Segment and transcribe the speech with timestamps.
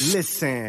[0.00, 0.66] Listen.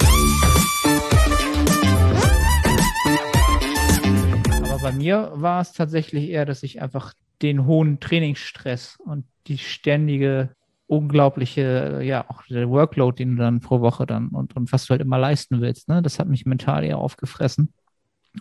[4.61, 9.57] Aber bei mir war es tatsächlich eher, dass ich einfach den hohen Trainingsstress und die
[9.57, 10.53] ständige
[10.87, 14.91] unglaubliche, ja, auch der Workload, den du dann pro Woche dann und, und was du
[14.91, 16.01] halt immer leisten willst, ne?
[16.01, 17.73] Das hat mich mental eher aufgefressen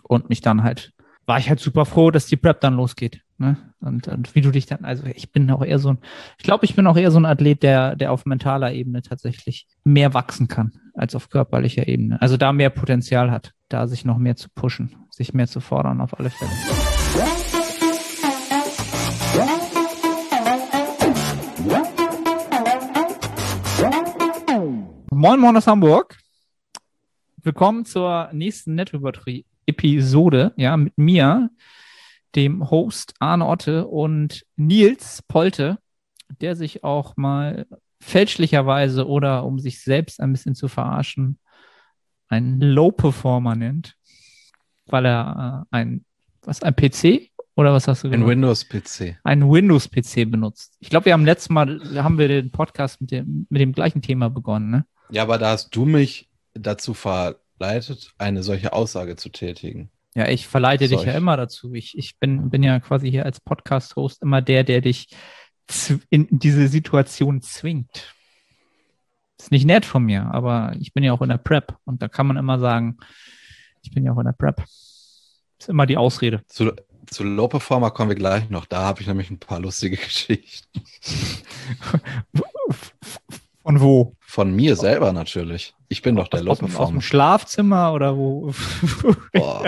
[0.03, 0.91] und mich dann halt,
[1.25, 3.57] war ich halt super froh, dass die Prep dann losgeht, ne?
[3.81, 5.97] Und, und wie du dich dann, also ich bin auch eher so ein,
[6.37, 9.67] ich glaube, ich bin auch eher so ein Athlet, der, der auf mentaler Ebene tatsächlich
[9.83, 12.21] mehr wachsen kann als auf körperlicher Ebene.
[12.21, 15.99] Also da mehr Potenzial hat, da sich noch mehr zu pushen, sich mehr zu fordern
[15.99, 16.51] auf alle Fälle.
[25.09, 26.17] Moin Moin aus Hamburg.
[27.43, 31.49] Willkommen zur nächsten Nettobatterie-Episode, ja, mit mir,
[32.35, 35.77] dem Host Arne Otte und Nils Polte,
[36.39, 37.65] der sich auch mal
[37.99, 41.39] fälschlicherweise oder um sich selbst ein bisschen zu verarschen,
[42.27, 43.95] einen Low-Performer nennt,
[44.87, 46.05] weil er äh, ein,
[46.41, 49.17] was, ein PC oder was hast du Ein Windows-PC.
[49.23, 50.75] Ein Windows-PC benutzt.
[50.79, 54.01] Ich glaube, wir haben letztes Mal, haben wir den Podcast mit dem, mit dem gleichen
[54.01, 54.85] Thema begonnen, ne?
[55.09, 59.91] Ja, aber da hast du mich dazu verleitet, eine solche Aussage zu tätigen.
[60.13, 61.07] Ja, ich verleite dich Solch.
[61.07, 61.73] ja immer dazu.
[61.73, 65.07] Ich, ich bin, bin ja quasi hier als Podcast-Host immer der, der dich
[66.09, 68.13] in diese Situation zwingt.
[69.39, 72.07] Ist nicht nett von mir, aber ich bin ja auch in der Prep und da
[72.07, 72.97] kann man immer sagen,
[73.81, 74.63] ich bin ja auch in der Prep.
[75.59, 76.43] Ist immer die Ausrede.
[76.47, 76.73] Zu,
[77.07, 78.65] zu Low Performer kommen wir gleich noch.
[78.65, 80.83] Da habe ich nämlich ein paar lustige Geschichten.
[83.63, 84.15] Von wo?
[84.31, 85.73] Von mir selber natürlich.
[85.89, 87.01] Ich bin doch der Low aus, dem- aus dem Performer.
[87.01, 88.53] Schlafzimmer oder wo?
[89.33, 89.65] Boah.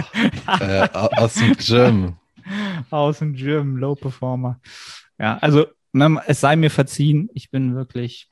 [0.62, 2.16] äh, au- aus dem Gym.
[2.90, 4.62] aus dem Gym, Low Performer.
[5.20, 8.30] Ja, also ne, es sei mir verziehen, ich bin wirklich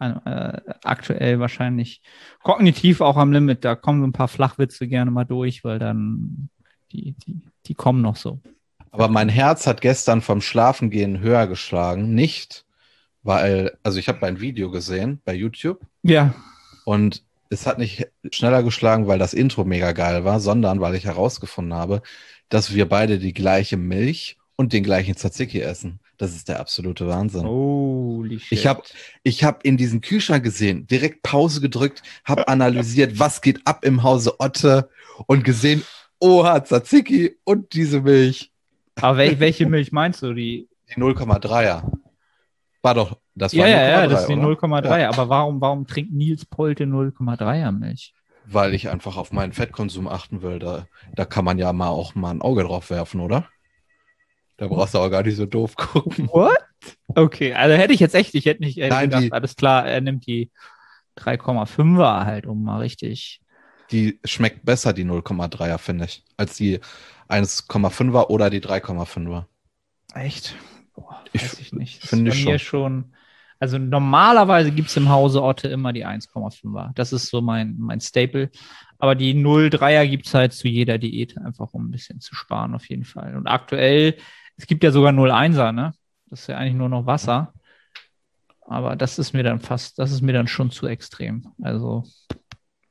[0.00, 0.12] äh,
[0.84, 2.02] aktuell wahrscheinlich
[2.42, 3.64] kognitiv auch am Limit.
[3.64, 6.50] Da kommen so ein paar Flachwitze gerne mal durch, weil dann
[6.92, 8.38] die, die, die kommen noch so.
[8.90, 12.14] Aber mein Herz hat gestern vom Schlafengehen höher geschlagen.
[12.14, 12.66] Nicht,
[13.24, 16.34] weil, also ich habe ein Video gesehen bei YouTube Ja,
[16.84, 21.04] und es hat nicht schneller geschlagen, weil das Intro mega geil war, sondern weil ich
[21.04, 22.02] herausgefunden habe,
[22.48, 26.00] dass wir beide die gleiche Milch und den gleichen Tzatziki essen.
[26.16, 27.44] Das ist der absolute Wahnsinn.
[27.44, 28.52] holy shit.
[28.52, 28.82] Ich habe
[29.24, 34.02] ich hab in diesen Kühlschrank gesehen, direkt Pause gedrückt, habe analysiert, was geht ab im
[34.04, 34.88] Hause Otte
[35.26, 35.82] und gesehen,
[36.20, 38.52] oha, Tzatziki und diese Milch.
[39.00, 40.34] Aber wel, welche Milch meinst du?
[40.34, 40.68] Die?
[40.88, 41.82] Die 0,3er.
[42.84, 44.42] War doch, das Ja, war ja, ja, 0,3, das ist die oder?
[44.42, 45.08] 0,3.
[45.08, 48.12] Aber warum, warum trinkt Nils Polte 0,3er Milch?
[48.46, 50.58] Weil ich einfach auf meinen Fettkonsum achten will.
[50.58, 50.86] Da,
[51.16, 53.48] da kann man ja mal auch mal ein Auge drauf werfen, oder?
[54.58, 56.28] Da brauchst du auch gar nicht so doof gucken.
[56.28, 56.58] What?
[57.14, 59.86] Okay, also hätte ich jetzt echt, ich hätte nicht hätte Nein, gedacht, die- alles klar,
[59.86, 60.50] er nimmt die
[61.16, 63.40] 3,5er halt, um mal richtig.
[63.92, 66.80] Die schmeckt besser, die 0,3er, finde ich, als die
[67.28, 69.46] 1,5er oder die 3,5er.
[70.14, 70.54] Echt?
[70.94, 72.02] Boah, Ich weiß ich nicht.
[72.02, 73.12] Das finde ist bei mir schon.
[73.60, 76.92] Also normalerweise gibt es im Hause Otte immer die 1,5er.
[76.94, 78.50] Das ist so mein, mein Staple.
[78.98, 82.74] Aber die 0,3er gibt es halt zu jeder Diät, einfach um ein bisschen zu sparen
[82.74, 83.36] auf jeden Fall.
[83.36, 84.16] Und aktuell,
[84.56, 85.94] es gibt ja sogar 0,1er, ne?
[86.28, 87.52] Das ist ja eigentlich nur noch Wasser.
[88.66, 91.48] Aber das ist mir dann fast, das ist mir dann schon zu extrem.
[91.62, 92.04] Also,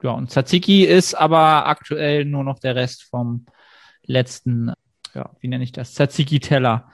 [0.01, 3.45] ja, und Tzatziki ist aber aktuell nur noch der Rest vom
[4.05, 4.71] letzten,
[5.13, 5.93] ja, wie nenne ich das?
[5.93, 6.89] Tzatziki-Teller.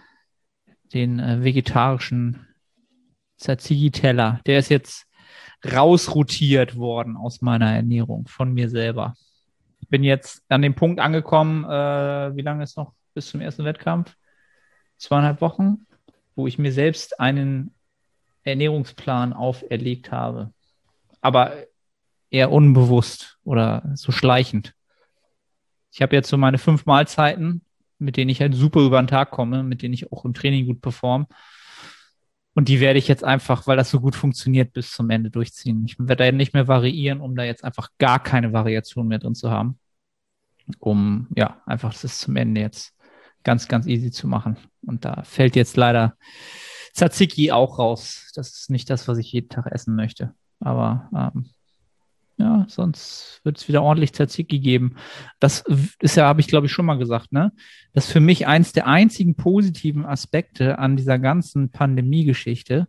[0.93, 2.47] Den äh, vegetarischen
[3.37, 4.41] Tzatziki-Teller.
[4.45, 5.05] Der ist jetzt
[5.65, 9.15] rausrotiert worden aus meiner Ernährung, von mir selber.
[9.81, 13.65] Ich bin jetzt an dem Punkt angekommen, äh, wie lange ist noch bis zum ersten
[13.65, 14.15] Wettkampf?
[14.97, 15.85] Zweieinhalb Wochen,
[16.35, 17.73] wo ich mir selbst einen
[18.43, 20.53] Ernährungsplan auferlegt habe.
[21.21, 21.53] Aber
[22.29, 24.73] eher unbewusst oder so schleichend.
[25.91, 27.61] Ich habe jetzt so meine fünf Mahlzeiten,
[27.99, 30.65] mit denen ich halt super über den Tag komme, mit denen ich auch im Training
[30.65, 31.27] gut performe.
[32.55, 35.85] Und die werde ich jetzt einfach, weil das so gut funktioniert, bis zum Ende durchziehen.
[35.85, 39.35] Ich werde da nicht mehr variieren, um da jetzt einfach gar keine Variation mehr drin
[39.35, 39.79] zu haben.
[40.79, 42.93] Um, ja, einfach das zum Ende jetzt
[43.43, 44.57] ganz, ganz easy zu machen.
[44.85, 46.15] Und da fällt jetzt leider
[46.93, 48.31] Tzatziki auch raus.
[48.35, 50.33] Das ist nicht das, was ich jeden Tag essen möchte.
[50.59, 51.49] Aber ähm,
[52.39, 54.95] ja, sonst wird es wieder ordentlich Tzatziki geben.
[55.39, 55.63] Das
[55.99, 57.51] ist ja, habe ich glaube ich schon mal gesagt, ne?
[57.93, 62.87] Das ist für mich eins der einzigen positiven Aspekte an dieser ganzen Pandemie-Geschichte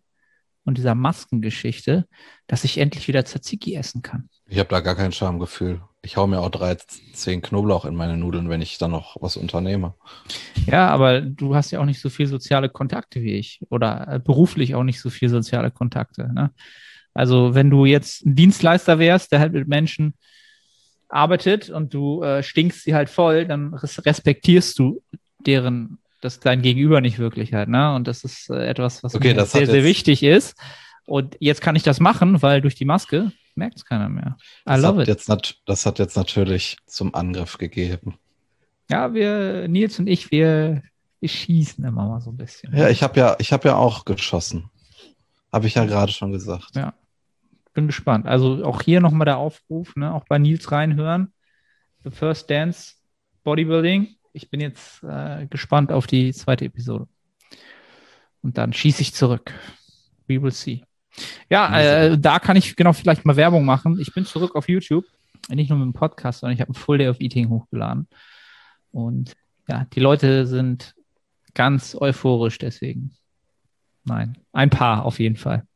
[0.64, 2.06] und dieser Maskengeschichte,
[2.46, 4.28] dass ich endlich wieder Tzatziki essen kann.
[4.46, 5.80] Ich habe da gar kein Schamgefühl.
[6.02, 6.76] Ich hau mir auch drei,
[7.12, 9.94] zehn Knoblauch in meine Nudeln, wenn ich dann noch was unternehme.
[10.66, 14.18] Ja, aber du hast ja auch nicht so viel soziale Kontakte wie ich oder äh,
[14.20, 16.32] beruflich auch nicht so viel soziale Kontakte.
[16.32, 16.52] Ne?
[17.14, 20.14] Also wenn du jetzt ein Dienstleister wärst, der halt mit Menschen
[21.08, 25.02] arbeitet und du äh, stinkst sie halt voll, dann res respektierst du
[25.44, 27.94] deren, das dein Gegenüber nicht wirklich halt, ne?
[27.94, 30.56] Und das ist äh, etwas, was Okay, sehr, sehr wichtig ist.
[31.06, 34.36] Und jetzt kann ich das machen, weil durch die Maske merkt es keiner mehr.
[34.60, 35.08] I Das love hat, it.
[35.08, 38.16] jetzt das hat jetzt natürlich zum Angriff gegeben.
[38.88, 40.82] Ja, wir, Nils und ich, wir,
[41.20, 42.76] wir schießen immer mal so ein bisschen.
[42.76, 44.70] Ja, ich habe ja, ich habe ja auch geschossen.
[45.52, 46.70] Habe ich ja gerade schon gesagt.
[46.74, 46.94] Ja.
[47.72, 48.26] Bin gespannt.
[48.26, 50.12] Also auch hier nochmal der Aufruf, ne?
[50.12, 51.32] auch bei Nils reinhören.
[52.02, 52.94] The First Dance
[53.44, 54.08] Bodybuilding.
[54.32, 57.08] Ich bin jetzt äh, gespannt auf die zweite Episode.
[58.42, 59.52] Und dann schieße ich zurück.
[60.26, 60.84] We will see.
[61.48, 63.98] Ja, äh, da kann ich genau vielleicht mal Werbung machen.
[64.00, 65.04] Ich bin zurück auf YouTube.
[65.48, 68.08] Nicht nur mit dem Podcast, sondern ich habe einen Full Day of Eating hochgeladen.
[68.92, 69.34] Und
[69.68, 70.94] ja, die Leute sind
[71.54, 73.12] ganz euphorisch deswegen.
[74.04, 75.66] Nein, ein paar auf jeden Fall.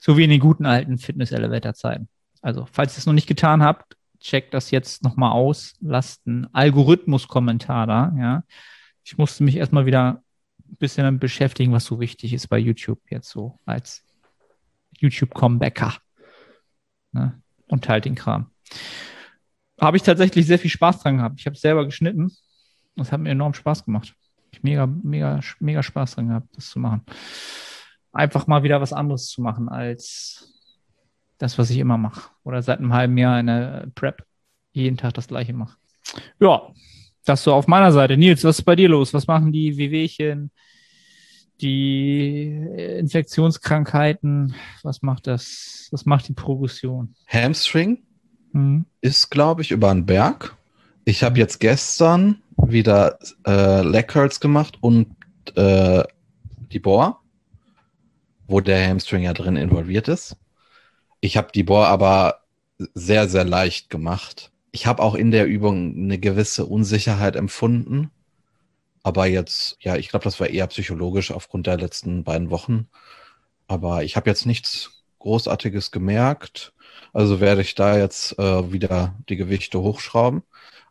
[0.00, 2.08] So wie in den guten alten Fitness-Elevator-Zeiten.
[2.42, 5.74] Also, falls ihr es noch nicht getan habt, checkt das jetzt nochmal aus.
[5.80, 8.14] Lasst einen Algorithmus-Kommentar da.
[8.18, 8.44] Ja.
[9.04, 10.22] Ich musste mich erstmal wieder
[10.68, 14.04] ein bisschen damit beschäftigen, was so wichtig ist bei YouTube jetzt so als
[14.98, 15.94] YouTube-Comebacker.
[17.12, 17.40] Ne?
[17.68, 18.50] Und teilt den Kram.
[19.80, 21.40] Habe ich tatsächlich sehr viel Spaß dran gehabt.
[21.40, 22.32] Ich habe selber geschnitten.
[22.96, 24.14] Das hat mir enorm Spaß gemacht.
[24.50, 27.02] Ich mega, mega, mega Spaß dran gehabt, das zu machen.
[28.16, 30.52] Einfach mal wieder was anderes zu machen als
[31.38, 32.30] das, was ich immer mache.
[32.44, 34.24] Oder seit einem halben Jahr in der Prep
[34.72, 35.76] jeden Tag das gleiche mache.
[36.40, 36.62] Ja,
[37.24, 38.16] das so auf meiner Seite.
[38.16, 39.12] Nils, was ist bei dir los?
[39.12, 40.50] Was machen die Wehwehchen,
[41.60, 42.44] die
[42.98, 44.54] Infektionskrankheiten?
[44.82, 45.88] Was macht das?
[45.90, 47.14] Was macht die Progression?
[47.26, 48.02] Hamstring
[48.52, 48.86] Mhm.
[49.02, 50.56] ist, glaube ich, über einen Berg.
[51.04, 55.14] Ich habe jetzt gestern wieder äh, Leg Curls gemacht und
[55.56, 56.02] äh,
[56.72, 57.20] die Bohr,
[58.46, 60.36] wo der Hamstring ja drin involviert ist.
[61.20, 62.42] Ich habe die Bohr aber
[62.94, 64.52] sehr, sehr leicht gemacht.
[64.70, 68.10] Ich habe auch in der Übung eine gewisse Unsicherheit empfunden.
[69.02, 72.88] Aber jetzt, ja, ich glaube, das war eher psychologisch aufgrund der letzten beiden Wochen.
[73.68, 76.72] Aber ich habe jetzt nichts Großartiges gemerkt.
[77.12, 80.42] Also werde ich da jetzt äh, wieder die Gewichte hochschrauben.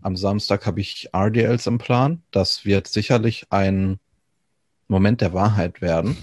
[0.01, 2.23] Am Samstag habe ich RDLs im Plan.
[2.31, 3.99] Das wird sicherlich ein
[4.87, 6.17] Moment der Wahrheit werden.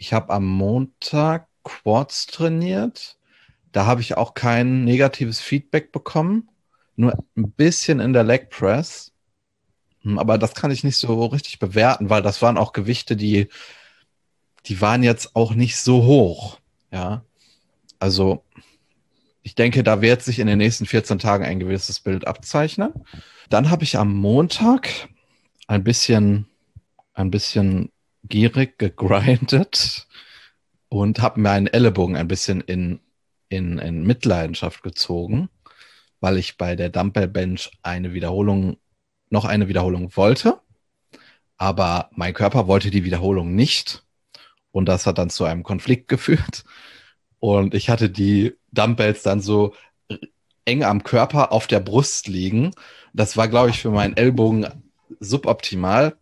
[0.00, 3.18] Ich habe am Montag Quads trainiert.
[3.70, 6.48] Da habe ich auch kein negatives Feedback bekommen.
[6.96, 9.12] Nur ein bisschen in der Leg Press.
[10.00, 13.48] Hm, Aber das kann ich nicht so richtig bewerten, weil das waren auch Gewichte, die,
[14.64, 16.60] die waren jetzt auch nicht so hoch.
[16.90, 17.26] Ja.
[17.98, 18.42] Also,
[19.42, 22.94] ich denke, da wird sich in den nächsten 14 Tagen ein gewisses Bild abzeichnen.
[23.50, 25.10] Dann habe ich am Montag
[25.66, 26.46] ein bisschen,
[27.12, 27.92] ein bisschen
[28.30, 30.06] gierig gegrindet
[30.88, 33.00] und habe meinen Ellenbogen ein bisschen in,
[33.48, 35.50] in, in Mitleidenschaft gezogen,
[36.20, 38.78] weil ich bei der Dumbbell Bench eine Wiederholung,
[39.28, 40.60] noch eine Wiederholung wollte.
[41.58, 44.02] Aber mein Körper wollte die Wiederholung nicht.
[44.72, 46.64] Und das hat dann zu einem Konflikt geführt.
[47.38, 49.74] Und ich hatte die Dumbbells dann so
[50.64, 52.70] eng am Körper auf der Brust liegen.
[53.12, 54.66] Das war, glaube ich, für meinen Ellbogen
[55.18, 56.16] suboptimal.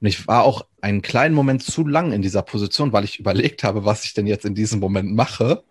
[0.00, 3.64] Und ich war auch einen kleinen Moment zu lang in dieser Position, weil ich überlegt
[3.64, 5.62] habe, was ich denn jetzt in diesem Moment mache.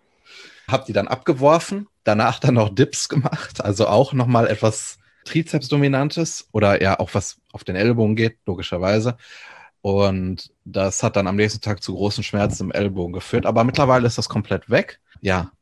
[0.66, 6.82] Hab die dann abgeworfen, danach dann noch Dips gemacht, also auch nochmal etwas Trizeps-Dominantes oder
[6.82, 9.16] ja auch was auf den Ellbogen geht, logischerweise.
[9.80, 13.46] Und das hat dann am nächsten Tag zu großen Schmerzen im Ellbogen geführt.
[13.46, 15.00] Aber mittlerweile ist das komplett weg.
[15.20, 15.52] Ja.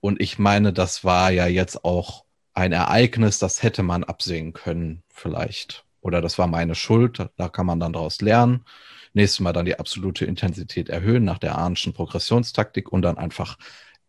[0.00, 5.02] Und ich meine, das war ja jetzt auch ein Ereignis, das hätte man absehen können,
[5.08, 5.84] vielleicht.
[6.00, 7.26] Oder das war meine Schuld.
[7.36, 8.64] Da kann man dann daraus lernen.
[9.12, 13.58] Nächstes Mal dann die absolute Intensität erhöhen nach der Ahnschen Progressionstaktik und dann einfach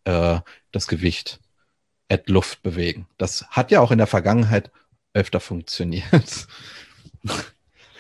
[0.06, 0.40] äh,
[0.72, 1.40] das Gewicht
[2.10, 3.08] at Luft bewegen.
[3.18, 4.72] Das hat ja auch in der Vergangenheit
[5.14, 6.48] öfter funktioniert.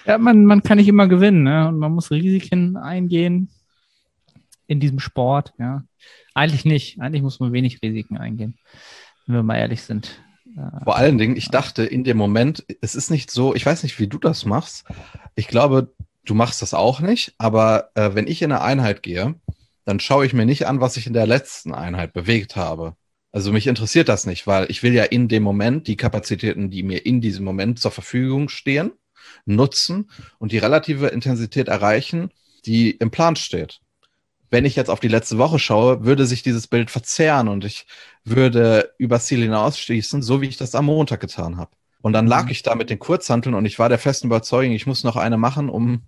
[0.05, 1.67] Ja, man, man kann nicht immer gewinnen, ne?
[1.67, 3.50] Und man muss Risiken eingehen
[4.65, 5.83] in diesem Sport, ja.
[6.33, 7.00] Eigentlich nicht.
[7.00, 8.57] Eigentlich muss man wenig Risiken eingehen,
[9.27, 10.19] wenn wir mal ehrlich sind.
[10.84, 14.00] Vor allen Dingen, ich dachte in dem Moment, es ist nicht so, ich weiß nicht,
[14.00, 14.86] wie du das machst.
[15.36, 15.93] Ich glaube,
[16.25, 19.36] du machst das auch nicht, aber äh, wenn ich in eine Einheit gehe,
[19.86, 22.96] dann schaue ich mir nicht an, was ich in der letzten Einheit bewegt habe.
[23.31, 26.84] Also mich interessiert das nicht, weil ich will ja in dem Moment die Kapazitäten, die
[26.84, 28.91] mir in diesem Moment zur Verfügung stehen,
[29.46, 32.31] nutzen und die relative Intensität erreichen,
[32.65, 33.79] die im Plan steht.
[34.51, 37.88] Wenn ich jetzt auf die letzte Woche schaue, würde sich dieses Bild verzerren und ich
[38.24, 41.72] würde übers Ziel hinausschießen, so wie ich das am Montag getan habe.
[42.01, 42.51] Und dann lag Mhm.
[42.51, 45.38] ich da mit den Kurzhanteln und ich war der festen Überzeugung, ich muss noch eine
[45.38, 46.01] machen, um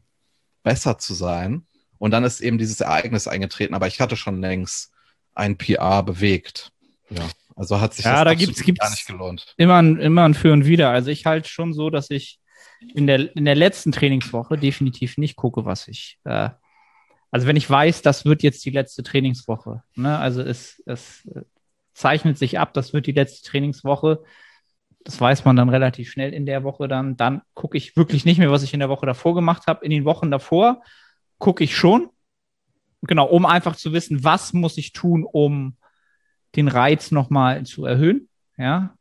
[0.61, 1.65] besser zu sein.
[1.99, 4.91] Und dann ist eben dieses Ereignis eingetreten, aber ich hatte schon längst
[5.35, 6.71] ein PR bewegt.
[7.09, 7.23] Ja,
[7.55, 9.53] also hat sich Ja, das da gibt's- gibt's- gar nicht gelohnt.
[9.57, 10.89] Immer ein, immer ein Für und Wider.
[10.89, 12.39] Also ich halte schon so, dass ich
[12.93, 16.17] in der, in der letzten Trainingswoche definitiv nicht gucke, was ich.
[16.25, 16.49] Äh,
[17.33, 19.81] also wenn ich weiß, das wird jetzt die letzte Trainingswoche.
[19.95, 20.19] Ne?
[20.19, 21.27] Also es, es
[21.95, 24.23] zeichnet sich ab, das wird die letzte Trainingswoche.
[25.03, 27.17] Das weiß man dann relativ schnell in der Woche dann.
[27.17, 29.83] Dann gucke ich wirklich nicht mehr, was ich in der Woche davor gemacht habe.
[29.83, 30.83] In den Wochen davor
[31.39, 32.11] gucke ich schon.
[33.01, 35.75] Genau, um einfach zu wissen, was muss ich tun, um
[36.55, 38.29] den Reiz nochmal zu erhöhen.
[38.57, 38.95] Ja,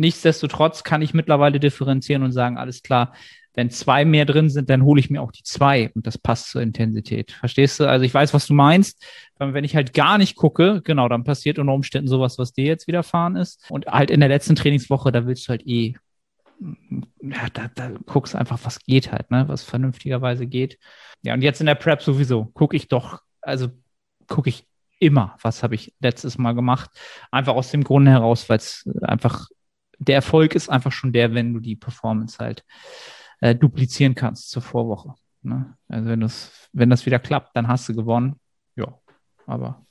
[0.00, 3.12] Nichtsdestotrotz kann ich mittlerweile differenzieren und sagen, alles klar,
[3.54, 6.50] wenn zwei mehr drin sind, dann hole ich mir auch die zwei und das passt
[6.50, 7.32] zur Intensität.
[7.32, 7.88] Verstehst du?
[7.88, 9.04] Also ich weiß, was du meinst.
[9.38, 12.64] Weil Wenn ich halt gar nicht gucke, genau, dann passiert unter Umständen sowas, was dir
[12.64, 13.64] jetzt widerfahren ist.
[13.70, 15.94] Und halt in der letzten Trainingswoche, da willst du halt eh,
[17.22, 20.78] ja, da, da guckst einfach, was geht halt, ne, was vernünftigerweise geht.
[21.22, 23.68] Ja, und jetzt in der Prep sowieso gucke ich doch, also
[24.26, 24.66] gucke ich
[25.00, 26.90] immer, was habe ich letztes Mal gemacht.
[27.30, 29.48] Einfach aus dem Grunde heraus, weil es einfach
[29.98, 32.64] der Erfolg ist einfach schon der, wenn du die Performance halt
[33.40, 35.14] äh, duplizieren kannst zur Vorwoche.
[35.42, 35.76] Ne?
[35.88, 38.38] Also wenn das, wenn das wieder klappt, dann hast du gewonnen.
[38.76, 38.98] Ja,
[39.46, 39.84] aber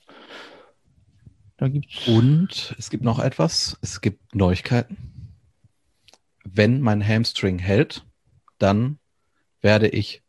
[1.58, 3.78] da gibt's Und es gibt noch etwas.
[3.82, 5.36] Es gibt Neuigkeiten.
[6.46, 8.06] Wenn mein Hamstring hält,
[8.60, 9.00] dann
[9.62, 10.24] werde ich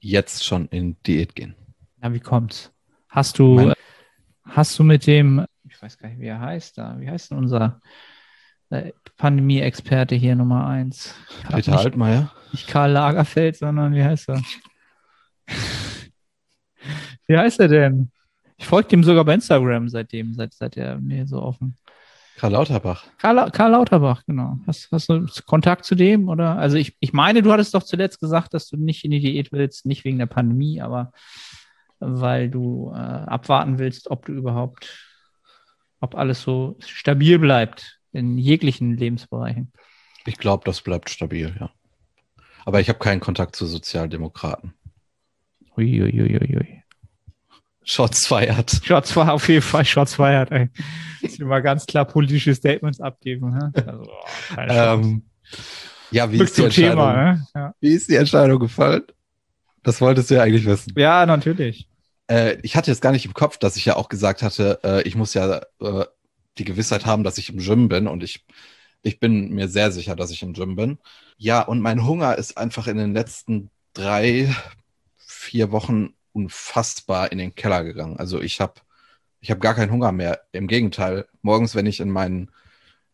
[0.00, 1.54] jetzt schon in Diät gehen.
[2.02, 2.72] Ja, wie kommt's?
[3.08, 3.74] Hast du, Mein-
[4.44, 7.38] hast du mit dem, ich weiß gar nicht, wie er heißt da, wie heißt denn
[7.38, 7.80] unser
[8.70, 11.14] äh, Pandemie-Experte hier Nummer eins?
[11.48, 12.32] Peter Altmaier.
[12.52, 14.42] Nicht Karl Lagerfeld, sondern wie heißt er?
[17.26, 18.10] wie heißt er denn?
[18.56, 21.76] Ich folge dem sogar bei Instagram seitdem, seit, seit er mir so offen.
[22.36, 23.04] Karl Lauterbach.
[23.18, 24.58] Karl, Karl Lauterbach, genau.
[24.66, 26.28] Hast, hast du Kontakt zu dem?
[26.28, 26.56] Oder?
[26.56, 29.52] Also ich, ich meine, du hattest doch zuletzt gesagt, dass du nicht in die Diät
[29.52, 31.12] willst, nicht wegen der Pandemie, aber
[32.00, 34.88] weil du äh, abwarten willst, ob du überhaupt,
[36.00, 39.72] ob alles so stabil bleibt in jeglichen Lebensbereichen.
[40.26, 41.70] Ich glaube, das bleibt stabil, ja.
[42.64, 44.74] Aber ich habe keinen Kontakt zu Sozialdemokraten.
[45.76, 46.82] Uiuiuiui.
[47.84, 48.80] Shots feiert.
[48.84, 50.70] Shots war auf jeden Fall Shots feiert, ey.
[51.22, 53.50] Dass wir mal ganz klar politische Statements abgeben.
[53.50, 53.72] Ne?
[53.74, 54.56] Also, oh.
[54.56, 55.22] Ähm,
[56.10, 57.46] ja, wie ist, die Entscheidung, Thema, ne?
[57.54, 57.74] Ja.
[57.80, 59.02] wie ist die Entscheidung gefallen?
[59.82, 60.92] Das wolltest du ja eigentlich wissen.
[60.96, 61.88] ja, natürlich.
[62.28, 65.02] Äh, ich hatte jetzt gar nicht im Kopf, dass ich ja auch gesagt hatte, äh,
[65.02, 66.04] ich muss ja äh,
[66.58, 68.44] die Gewissheit haben, dass ich im Gym bin und ich,
[69.02, 70.98] ich bin mir sehr sicher, dass ich im Gym bin.
[71.36, 74.54] Ja, und mein Hunger ist einfach in den letzten drei,
[75.16, 78.16] vier Wochen unfassbar in den Keller gegangen.
[78.18, 78.74] Also ich habe
[79.40, 80.42] ich hab gar keinen Hunger mehr.
[80.52, 82.50] Im Gegenteil, morgens, wenn ich in meinen,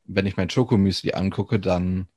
[0.05, 2.09] wenn ich mein Schokomüsli angucke, dann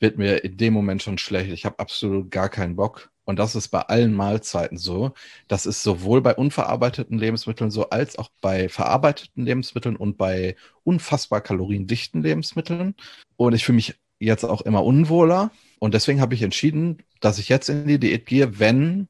[0.00, 1.52] wird mir in dem Moment schon schlecht.
[1.52, 3.10] Ich habe absolut gar keinen Bock.
[3.24, 5.12] Und das ist bei allen Mahlzeiten so.
[5.48, 11.40] Das ist sowohl bei unverarbeiteten Lebensmitteln so, als auch bei verarbeiteten Lebensmitteln und bei unfassbar
[11.40, 12.94] kaloriendichten Lebensmitteln.
[13.36, 15.50] Und ich fühle mich jetzt auch immer unwohler.
[15.78, 19.08] Und deswegen habe ich entschieden, dass ich jetzt in die Diät gehe, wenn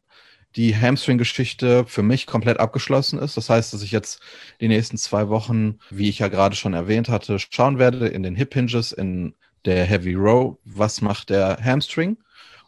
[0.56, 3.36] die Hamstring-Geschichte für mich komplett abgeschlossen ist.
[3.36, 4.20] Das heißt, dass ich jetzt
[4.60, 8.36] die nächsten zwei Wochen, wie ich ja gerade schon erwähnt hatte, schauen werde in den
[8.36, 12.18] Hip Hinges, in der Heavy Row, was macht der Hamstring.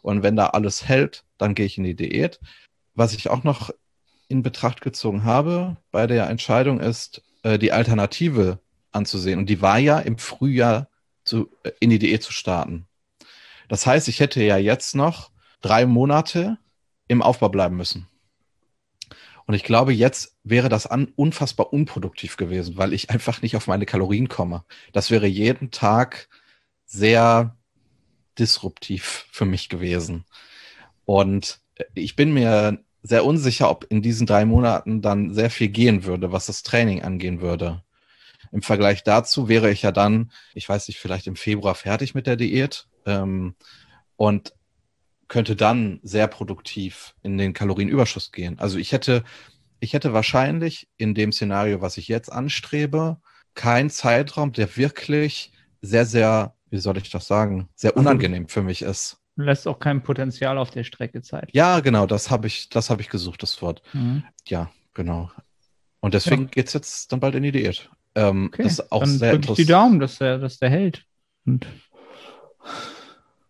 [0.01, 2.39] Und wenn da alles hält, dann gehe ich in die Diät.
[2.95, 3.71] Was ich auch noch
[4.27, 8.59] in Betracht gezogen habe bei der Entscheidung ist, äh, die Alternative
[8.91, 9.39] anzusehen.
[9.39, 10.89] Und die war ja im Frühjahr
[11.23, 12.87] zu, äh, in die Diät zu starten.
[13.69, 16.57] Das heißt, ich hätte ja jetzt noch drei Monate
[17.07, 18.07] im Aufbau bleiben müssen.
[19.45, 23.67] Und ich glaube, jetzt wäre das an, unfassbar unproduktiv gewesen, weil ich einfach nicht auf
[23.67, 24.65] meine Kalorien komme.
[24.91, 26.27] Das wäre jeden Tag
[26.85, 27.55] sehr
[28.37, 30.25] disruptiv für mich gewesen.
[31.07, 31.61] Und
[31.93, 36.33] ich bin mir sehr unsicher, ob in diesen drei Monaten dann sehr viel gehen würde,
[36.33, 37.81] was das Training angehen würde.
[38.51, 42.27] Im Vergleich dazu wäre ich ja dann, ich weiß nicht, vielleicht im Februar fertig mit
[42.27, 43.55] der Diät ähm,
[44.17, 44.53] und
[45.29, 48.59] könnte dann sehr produktiv in den Kalorienüberschuss gehen.
[48.59, 49.23] Also ich hätte,
[49.79, 53.21] ich hätte wahrscheinlich in dem Szenario, was ich jetzt anstrebe,
[53.55, 58.81] keinen Zeitraum, der wirklich sehr, sehr, wie soll ich das sagen, sehr unangenehm für mich
[58.81, 59.21] ist.
[59.37, 61.49] Du lässt auch kein Potenzial auf der Strecke Zeit.
[61.53, 63.83] Ja, genau, das habe ich, das habe ich gesucht, das Wort.
[63.93, 64.23] Mhm.
[64.47, 65.29] Ja, genau.
[65.99, 66.49] Und deswegen Ja.
[66.49, 67.89] geht's jetzt dann bald in die Diät.
[68.15, 69.69] Ähm, Okay, das ist auch dann sehr ich die interessant.
[69.69, 71.05] Daumen, dass der, dass der hält.
[71.45, 71.67] Und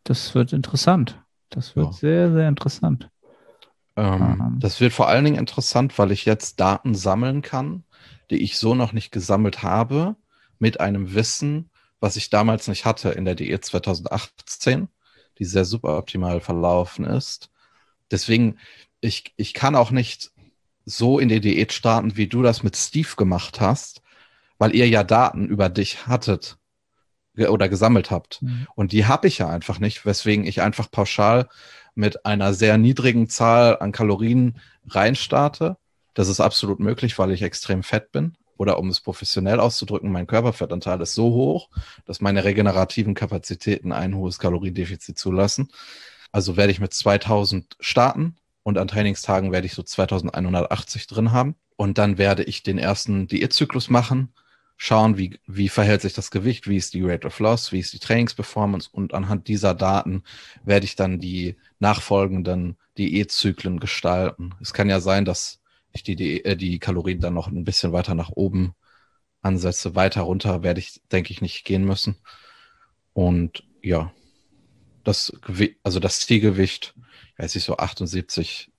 [0.03, 1.21] das wird interessant.
[1.49, 1.91] Das wird Ja.
[1.93, 3.09] sehr, sehr interessant.
[3.95, 7.85] Ähm, das wird vor allen Dingen interessant, weil ich jetzt Daten sammeln kann,
[8.29, 10.17] die ich so noch nicht gesammelt habe,
[10.59, 11.69] mit einem Wissen,
[12.01, 14.89] was ich damals nicht hatte in der Diät 2018,
[15.39, 17.49] die sehr suboptimal verlaufen ist.
[18.11, 18.57] Deswegen,
[19.01, 20.31] ich, ich kann auch nicht
[20.85, 24.01] so in die Diät starten, wie du das mit Steve gemacht hast,
[24.57, 26.57] weil ihr ja Daten über dich hattet
[27.35, 28.41] oder gesammelt habt.
[28.41, 28.67] Mhm.
[28.75, 31.49] Und die habe ich ja einfach nicht, weswegen ich einfach pauschal
[31.93, 35.77] mit einer sehr niedrigen Zahl an Kalorien reinstarte.
[36.13, 38.35] Das ist absolut möglich, weil ich extrem fett bin.
[38.57, 41.69] Oder um es professionell auszudrücken, mein Körperfettanteil ist so hoch,
[42.05, 45.69] dass meine regenerativen Kapazitäten ein hohes Kaloriendefizit zulassen.
[46.31, 51.55] Also werde ich mit 2000 starten und an Trainingstagen werde ich so 2180 drin haben.
[51.75, 54.33] Und dann werde ich den ersten Diätzyklus machen
[54.77, 57.93] schauen, wie, wie verhält sich das Gewicht, wie ist die Rate of Loss, wie ist
[57.93, 60.23] die Trainingsperformance und anhand dieser Daten
[60.63, 64.53] werde ich dann die nachfolgenden Diätzyklen gestalten.
[64.61, 65.59] Es kann ja sein, dass
[65.97, 68.73] ich die, äh, die Kalorien dann noch ein bisschen weiter nach oben
[69.41, 69.95] ansetze.
[69.95, 72.15] Weiter runter werde ich, denke ich, nicht gehen müssen.
[73.13, 74.11] Und ja,
[75.03, 75.33] das
[75.83, 76.93] also das Zielgewicht,
[77.37, 78.69] weiß ich so 78,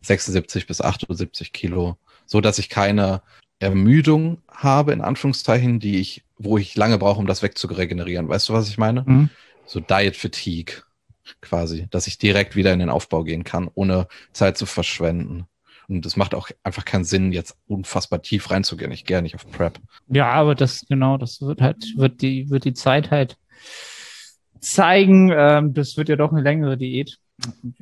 [0.00, 3.22] 76 bis 78 Kilo, so dass ich keine
[3.58, 8.28] Ermüdung habe, in Anführungszeichen, die ich, wo ich lange brauche, um das wegzuregenerieren.
[8.28, 9.04] Weißt du, was ich meine?
[9.06, 9.30] Mhm.
[9.64, 10.82] So Diet Fatigue
[11.40, 15.46] quasi, dass ich direkt wieder in den Aufbau gehen kann, ohne Zeit zu verschwenden.
[15.88, 18.92] Und es macht auch einfach keinen Sinn, jetzt unfassbar tief reinzugehen.
[18.92, 19.78] Ich gehe nicht auf Prep.
[20.08, 23.36] Ja, aber das, genau, das wird halt, wird die, wird die Zeit halt
[24.60, 25.32] zeigen.
[25.34, 27.18] Ähm, das wird ja doch eine längere Diät.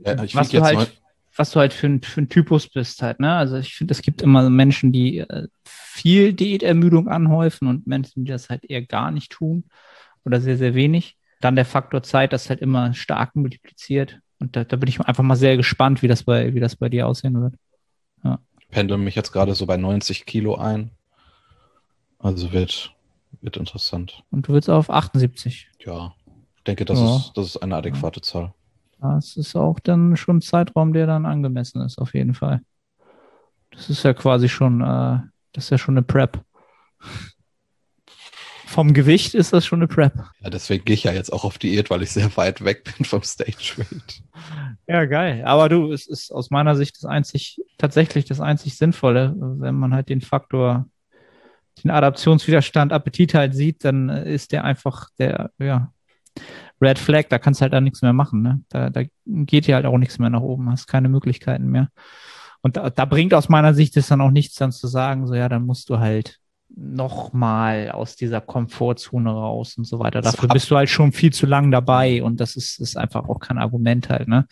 [0.04, 0.86] Ja, ich was du halt, mal
[1.36, 3.32] was du halt für ein, für ein Typus bist halt, ne?
[3.34, 8.30] Also ich finde, es gibt immer Menschen, die äh, viel Diätermüdung anhäufen und Menschen, die
[8.30, 9.64] das halt eher gar nicht tun
[10.24, 11.16] oder sehr, sehr wenig.
[11.40, 14.20] Dann der Faktor Zeit, das halt immer stark multipliziert.
[14.38, 16.88] Und da, da bin ich einfach mal sehr gespannt, wie das bei, wie das bei
[16.88, 17.54] dir aussehen wird.
[18.24, 18.40] Ja.
[18.70, 20.90] Pendel mich jetzt gerade so bei 90 Kilo ein.
[22.18, 22.94] Also wird,
[23.40, 24.24] wird interessant.
[24.30, 25.68] Und du willst auf 78.
[25.80, 26.14] Ja,
[26.56, 27.16] ich denke, das, ja.
[27.16, 28.22] ist, das ist eine adäquate ja.
[28.22, 28.54] Zahl.
[29.00, 32.62] Das ist auch dann schon ein Zeitraum, der dann angemessen ist, auf jeden Fall.
[33.70, 35.18] Das ist ja quasi schon, äh,
[35.52, 36.42] das ist ja schon eine Prep.
[38.66, 40.14] Vom Gewicht ist das schon eine Prep.
[40.40, 43.04] Ja, deswegen gehe ich ja jetzt auch auf Diät, weil ich sehr weit weg bin
[43.04, 44.22] vom Stage Weight.
[44.86, 45.42] Ja, geil.
[45.44, 49.94] Aber du, es ist aus meiner Sicht das einzig, tatsächlich das einzig Sinnvolle, wenn man
[49.94, 50.86] halt den Faktor,
[51.82, 55.92] den Adaptionswiderstand, Appetit halt sieht, dann ist der einfach der, ja,
[56.80, 58.42] Red Flag, da kannst du halt dann nichts mehr machen.
[58.42, 58.60] Ne?
[58.68, 61.88] Da, da geht ja halt auch nichts mehr nach oben, hast keine Möglichkeiten mehr.
[62.60, 65.34] Und da, da bringt aus meiner Sicht es dann auch nichts, dann zu sagen, so
[65.34, 66.40] ja, dann musst du halt
[66.76, 70.20] nochmal aus dieser Komfortzone raus und so weiter.
[70.20, 73.38] Dafür bist du halt schon viel zu lang dabei und das ist, ist einfach auch
[73.38, 74.46] kein Argument halt, ne?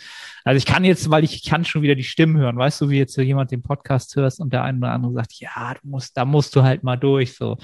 [0.44, 2.98] Also ich kann jetzt, weil ich kann schon wieder die Stimmen hören, weißt du, wie
[2.98, 6.16] jetzt so jemand den Podcast hörst und der eine oder andere sagt, ja, du musst,
[6.16, 7.58] da musst du halt mal durch, so.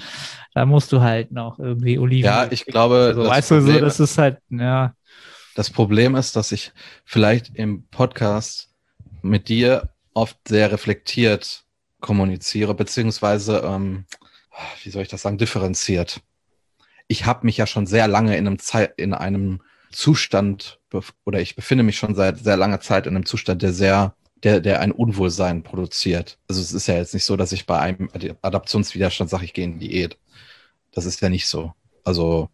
[0.53, 2.25] Da musst du halt noch irgendwie Oliven.
[2.25, 4.93] Ja, ich glaube, so, weißt Problem, du, so, das ist halt, ja.
[5.55, 6.73] Das Problem ist, dass ich
[7.05, 8.73] vielleicht im Podcast
[9.21, 11.63] mit dir oft sehr reflektiert
[12.01, 14.05] kommuniziere, beziehungsweise ähm,
[14.83, 16.21] wie soll ich das sagen, differenziert.
[17.07, 20.79] Ich habe mich ja schon sehr lange in einem, Zeit, in einem Zustand
[21.25, 24.59] oder ich befinde mich schon seit sehr langer Zeit in einem Zustand, der sehr, der,
[24.59, 26.37] der ein Unwohlsein produziert.
[26.47, 28.09] Also es ist ja jetzt nicht so, dass ich bei einem
[28.41, 30.17] Adaptionswiderstand sage, ich gehe in Diät.
[30.91, 31.73] Das ist ja nicht so.
[32.03, 32.49] Also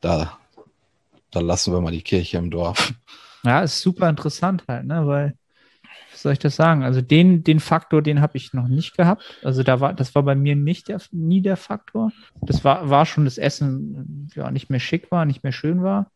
[0.00, 0.38] da,
[1.30, 2.92] da lassen wir mal die Kirche im Dorf.
[3.44, 5.06] Ja, ist super interessant halt, ne?
[5.06, 5.36] Weil
[6.26, 6.82] soll ich das sagen?
[6.82, 9.22] Also den, den Faktor, den habe ich noch nicht gehabt.
[9.44, 12.10] Also da war, das war bei mir nicht der, nie der Faktor.
[12.42, 16.10] Das war, war schon das Essen, ja, nicht mehr schick war, nicht mehr schön war.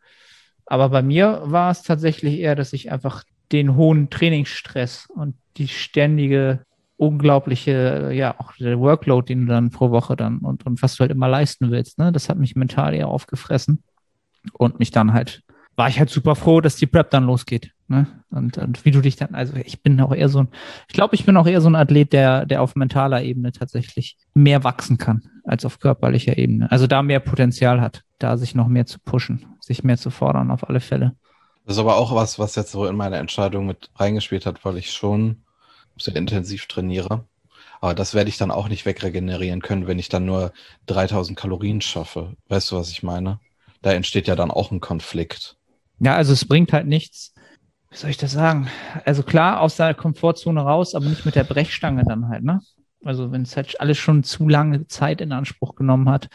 [0.67, 5.69] Aber bei mir war es tatsächlich eher, dass ich einfach den hohen Trainingsstress und die
[5.69, 6.65] ständige
[6.97, 11.03] unglaubliche, ja, auch der Workload, den du dann pro Woche dann und, und was du
[11.03, 13.85] halt immer leisten willst, ne, das hat mich mental eher aufgefressen
[14.55, 15.45] und mich dann halt
[15.81, 17.73] war ich halt super froh, dass die Prep dann losgeht.
[17.89, 18.07] Ne?
[18.29, 20.49] Und, und wie du dich dann, also ich bin auch eher so ein,
[20.89, 24.19] ich glaube, ich bin auch eher so ein Athlet, der, der auf mentaler Ebene tatsächlich
[24.35, 26.71] mehr wachsen kann als auf körperlicher Ebene.
[26.71, 30.51] Also da mehr Potenzial hat, da sich noch mehr zu pushen, sich mehr zu fordern,
[30.51, 31.17] auf alle Fälle.
[31.65, 34.77] Das ist aber auch was, was jetzt so in meine Entscheidung mit reingespielt hat, weil
[34.77, 35.45] ich schon
[35.97, 37.25] sehr intensiv trainiere.
[37.81, 40.53] Aber das werde ich dann auch nicht wegregenerieren können, wenn ich dann nur
[40.89, 42.37] 3000 Kalorien schaffe.
[42.49, 43.41] Weißt du, was ich meine?
[43.81, 45.57] Da entsteht ja dann auch ein Konflikt.
[46.01, 47.35] Ja, also es bringt halt nichts.
[47.91, 48.69] Wie soll ich das sagen?
[49.05, 52.61] Also klar, aus der Komfortzone raus, aber nicht mit der Brechstange dann halt, ne?
[53.05, 56.29] Also wenn es halt alles schon zu lange Zeit in Anspruch genommen hat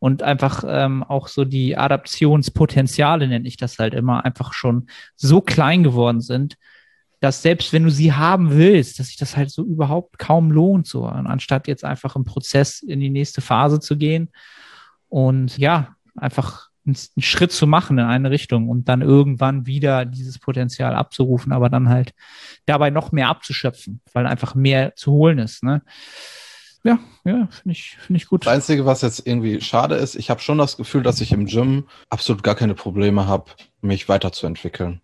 [0.00, 5.40] und einfach ähm, auch so die Adaptionspotenziale, nenne ich das halt immer, einfach schon so
[5.40, 6.56] klein geworden sind,
[7.20, 10.86] dass selbst wenn du sie haben willst, dass sich das halt so überhaupt kaum lohnt,
[10.86, 14.30] so anstatt jetzt einfach im Prozess in die nächste Phase zu gehen
[15.08, 20.38] und ja, einfach einen Schritt zu machen in eine Richtung und dann irgendwann wieder dieses
[20.38, 22.14] Potenzial abzurufen, aber dann halt
[22.66, 25.62] dabei noch mehr abzuschöpfen, weil einfach mehr zu holen ist.
[25.62, 25.82] Ne?
[26.84, 28.46] Ja, ja, finde ich, finde ich gut.
[28.46, 31.46] Das Einzige, was jetzt irgendwie schade ist, ich habe schon das Gefühl, dass ich im
[31.46, 35.00] Gym absolut gar keine Probleme habe, mich weiterzuentwickeln.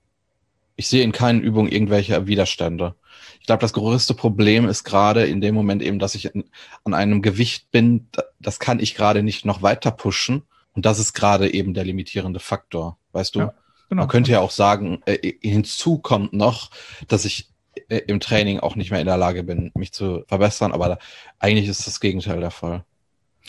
[0.76, 2.94] Ich sehe in keinen Übungen irgendwelche Widerstände.
[3.40, 7.22] Ich glaube, das größte Problem ist gerade in dem Moment eben, dass ich an einem
[7.22, 8.08] Gewicht bin,
[8.40, 10.42] das kann ich gerade nicht noch weiter pushen.
[10.74, 13.40] Und das ist gerade eben der limitierende Faktor, weißt du?
[13.40, 13.54] Ja,
[13.88, 14.02] genau.
[14.02, 16.70] Man könnte ja auch sagen, äh, hinzu kommt noch,
[17.08, 17.48] dass ich
[17.88, 20.98] äh, im Training auch nicht mehr in der Lage bin, mich zu verbessern, aber da,
[21.38, 22.84] eigentlich ist das Gegenteil der Fall.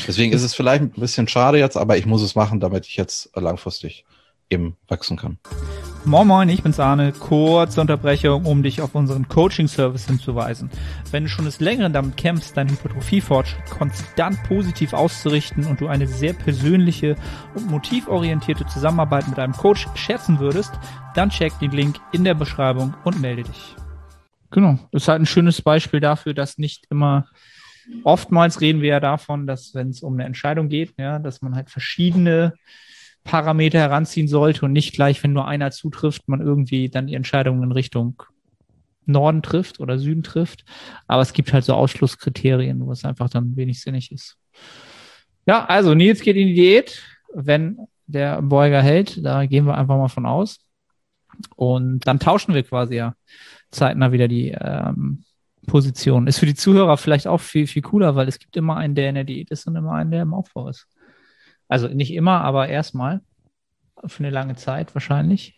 [0.08, 2.98] Deswegen ist es vielleicht ein bisschen schade jetzt, aber ich muss es machen, damit ich
[2.98, 4.06] jetzt langfristig
[4.50, 5.40] eben wachsen kann.
[6.08, 7.14] Moin Moin, ich bin's Arne.
[7.14, 10.70] Kurze Unterbrechung, um dich auf unseren Coaching-Service hinzuweisen.
[11.10, 16.06] Wenn du schon des Längeren damit kämpfst, deinen Hypertrophie-Fortschritt konstant positiv auszurichten und du eine
[16.06, 17.16] sehr persönliche
[17.56, 20.74] und motivorientierte Zusammenarbeit mit einem Coach schätzen würdest,
[21.16, 23.76] dann check den Link in der Beschreibung und melde dich.
[24.52, 27.26] Genau, das ist halt ein schönes Beispiel dafür, dass nicht immer
[28.04, 31.56] oftmals reden wir ja davon, dass wenn es um eine Entscheidung geht, ja, dass man
[31.56, 32.54] halt verschiedene
[33.26, 37.62] Parameter heranziehen sollte und nicht gleich, wenn nur einer zutrifft, man irgendwie dann die Entscheidung
[37.64, 38.22] in Richtung
[39.06, 40.64] Norden trifft oder Süden trifft.
[41.08, 44.38] Aber es gibt halt so Ausschlusskriterien, wo es einfach dann wenig sinnig ist.
[45.48, 49.98] Ja, also Nils geht in die Diät, wenn der Beuger hält, da gehen wir einfach
[49.98, 50.60] mal von aus.
[51.56, 53.16] Und dann tauschen wir quasi ja
[53.72, 55.24] zeitnah wieder die ähm,
[55.66, 56.28] Position.
[56.28, 59.10] Ist für die Zuhörer vielleicht auch viel, viel cooler, weil es gibt immer einen, der
[59.10, 60.88] in der Diät ist und immer einen, der im Aufbau ist.
[61.68, 63.22] Also nicht immer, aber erstmal.
[64.06, 65.58] Für eine lange Zeit wahrscheinlich.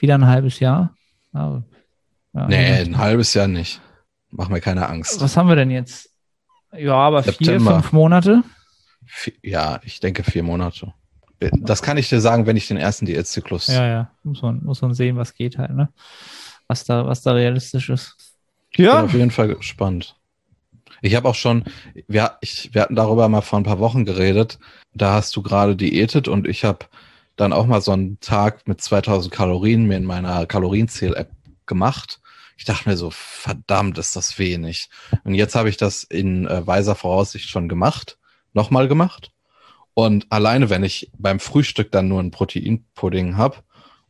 [0.00, 0.94] Wieder ein halbes Jahr.
[1.32, 1.64] Aber,
[2.32, 3.80] ja, nee, ein halbes Jahr nicht.
[4.30, 5.20] Mach mir keine Angst.
[5.20, 6.10] Was haben wir denn jetzt?
[6.72, 7.58] Ja, aber September.
[7.58, 8.42] vier, fünf Monate?
[9.42, 10.92] Ja, ich denke vier Monate.
[11.40, 13.68] Das kann ich dir sagen, wenn ich den ersten Diätzyklus.
[13.68, 14.10] Ja, ja.
[14.24, 15.88] Muss man, muss man sehen, was geht halt, ne?
[16.66, 18.16] Was da, was da realistisch ist.
[18.74, 18.90] Ja.
[18.90, 20.17] Ich bin auf jeden Fall gespannt.
[21.02, 21.64] Ich habe auch schon,
[22.06, 24.58] wir, ich, wir hatten darüber mal vor ein paar Wochen geredet.
[24.94, 26.86] Da hast du gerade diätet und ich habe
[27.36, 31.30] dann auch mal so einen Tag mit 2000 Kalorien mir in meiner Kalorienzähl-App
[31.66, 32.20] gemacht.
[32.56, 34.90] Ich dachte mir so, verdammt, ist das wenig.
[35.22, 38.18] Und jetzt habe ich das in äh, weiser Voraussicht schon gemacht,
[38.52, 39.30] nochmal gemacht.
[39.94, 43.58] Und alleine, wenn ich beim Frühstück dann nur einen Proteinpudding habe,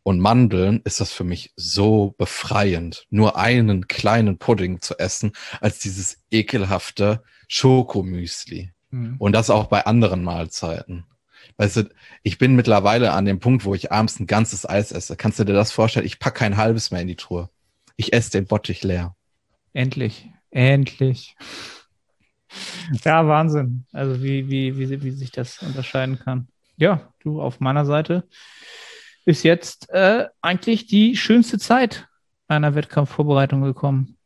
[0.09, 5.81] und Mandeln ist das für mich so befreiend, nur einen kleinen Pudding zu essen, als
[5.81, 8.73] dieses ekelhafte Schokomüsli.
[8.89, 9.17] Mhm.
[9.19, 11.05] Und das auch bei anderen Mahlzeiten.
[11.59, 11.91] Weißt du,
[12.23, 15.15] ich bin mittlerweile an dem Punkt, wo ich abends ein ganzes Eis esse.
[15.15, 16.07] Kannst du dir das vorstellen?
[16.07, 17.51] Ich packe kein halbes mehr in die Truhe.
[17.97, 19.15] Ich esse den Bottich leer.
[19.75, 20.31] Endlich.
[20.51, 21.37] Endlich.
[23.05, 23.85] Ja, Wahnsinn.
[23.93, 26.49] Also wie, wie, wie, wie sich das unterscheiden kann.
[26.79, 28.27] Ja, du auf meiner Seite
[29.29, 32.09] ist jetzt äh, eigentlich die schönste Zeit
[32.49, 34.17] einer Wettkampfvorbereitung gekommen.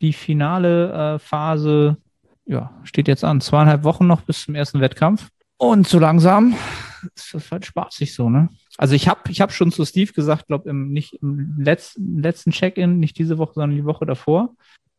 [0.00, 1.98] Die finale äh, Phase
[2.44, 3.40] ja, steht jetzt an.
[3.40, 5.28] Zweieinhalb Wochen noch bis zum ersten Wettkampf.
[5.56, 6.56] Und so langsam
[7.14, 8.48] ist das halt spaßig so, ne?
[8.76, 12.50] Also ich habe ich hab schon zu Steve gesagt, glaube im nicht im letzten, letzten
[12.50, 14.56] Check-in, nicht diese Woche, sondern die Woche davor.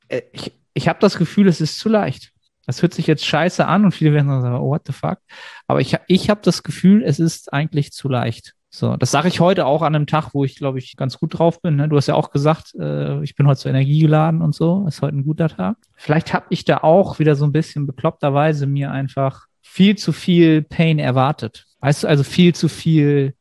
[0.08, 2.32] Äh, ich, ich habe das Gefühl, es ist zu leicht.
[2.65, 5.19] Das hört sich jetzt scheiße an und viele werden sagen, oh, what the fuck?
[5.67, 8.56] Aber ich, ich habe das Gefühl, es ist eigentlich zu leicht.
[8.75, 11.39] So, das sage ich heute auch an einem Tag, wo ich, glaube ich, ganz gut
[11.39, 11.77] drauf bin.
[11.77, 11.88] Ne?
[11.88, 14.85] Du hast ja auch gesagt, äh, ich bin heute so energiegeladen und so.
[14.85, 15.77] Ist heute ein guter Tag.
[15.95, 20.61] Vielleicht habe ich da auch wieder so ein bisschen bekloppterweise mir einfach viel zu viel
[20.61, 21.67] Pain erwartet.
[21.79, 23.33] Weißt du, also viel zu viel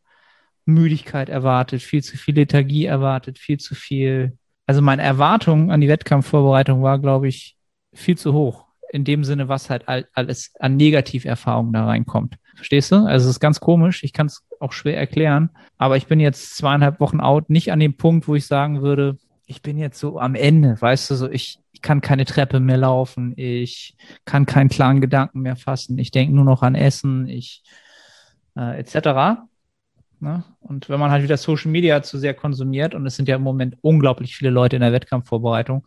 [0.66, 4.38] Müdigkeit erwartet, viel zu viel Lethargie erwartet, viel zu viel.
[4.66, 7.57] Also meine Erwartung an die Wettkampfvorbereitung war, glaube ich,
[7.92, 8.66] viel zu hoch.
[8.92, 12.37] In dem Sinne, was halt alles an Negativerfahrungen da reinkommt.
[12.55, 12.97] Verstehst du?
[12.97, 14.03] Also es ist ganz komisch.
[14.03, 15.51] Ich kann es auch schwer erklären.
[15.77, 19.19] Aber ich bin jetzt zweieinhalb Wochen out, nicht an dem Punkt, wo ich sagen würde,
[19.47, 22.79] ich bin jetzt so am Ende, weißt du, so ich, ich kann keine Treppe mehr
[22.79, 27.62] laufen, ich kann keinen klaren Gedanken mehr fassen, ich denke nur noch an Essen, ich
[28.57, 29.45] äh, etc.
[30.21, 30.45] Ne?
[30.61, 33.43] Und wenn man halt wieder Social Media zu sehr konsumiert, und es sind ja im
[33.43, 35.87] Moment unglaublich viele Leute in der Wettkampfvorbereitung,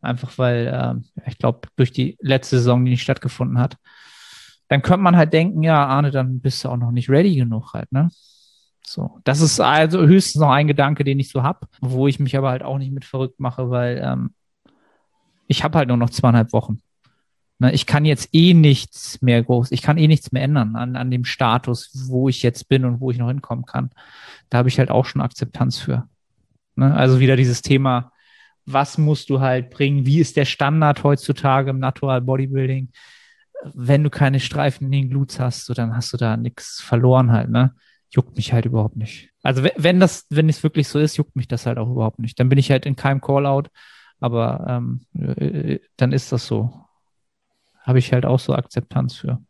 [0.00, 3.76] einfach weil äh, ich glaube, durch die letzte Saison, die nicht stattgefunden hat,
[4.68, 7.72] dann könnte man halt denken, ja, Arne, dann bist du auch noch nicht ready genug
[7.72, 8.10] halt, ne?
[8.82, 12.36] So, das ist also höchstens noch ein Gedanke, den ich so hab, wo ich mich
[12.36, 14.34] aber halt auch nicht mit verrückt mache, weil ähm,
[15.46, 16.80] ich habe halt nur noch zweieinhalb Wochen.
[17.58, 20.96] Ne, ich kann jetzt eh nichts mehr groß, ich kann eh nichts mehr ändern an,
[20.96, 23.90] an dem Status, wo ich jetzt bin und wo ich noch hinkommen kann.
[24.48, 26.08] Da habe ich halt auch schon Akzeptanz für.
[26.76, 26.94] Ne?
[26.94, 28.12] Also wieder dieses Thema,
[28.64, 30.06] was musst du halt bringen?
[30.06, 32.90] Wie ist der Standard heutzutage im Natural Bodybuilding?
[33.64, 37.32] Wenn du keine Streifen in den Gluts hast, so, dann hast du da nichts verloren
[37.32, 37.74] halt, ne?
[38.10, 39.30] juckt mich halt überhaupt nicht.
[39.42, 42.38] Also wenn das, wenn es wirklich so ist, juckt mich das halt auch überhaupt nicht.
[42.40, 43.68] Dann bin ich halt in keinem Callout,
[44.20, 46.84] aber ähm, äh, dann ist das so.
[47.82, 49.42] Habe ich halt auch so Akzeptanz für.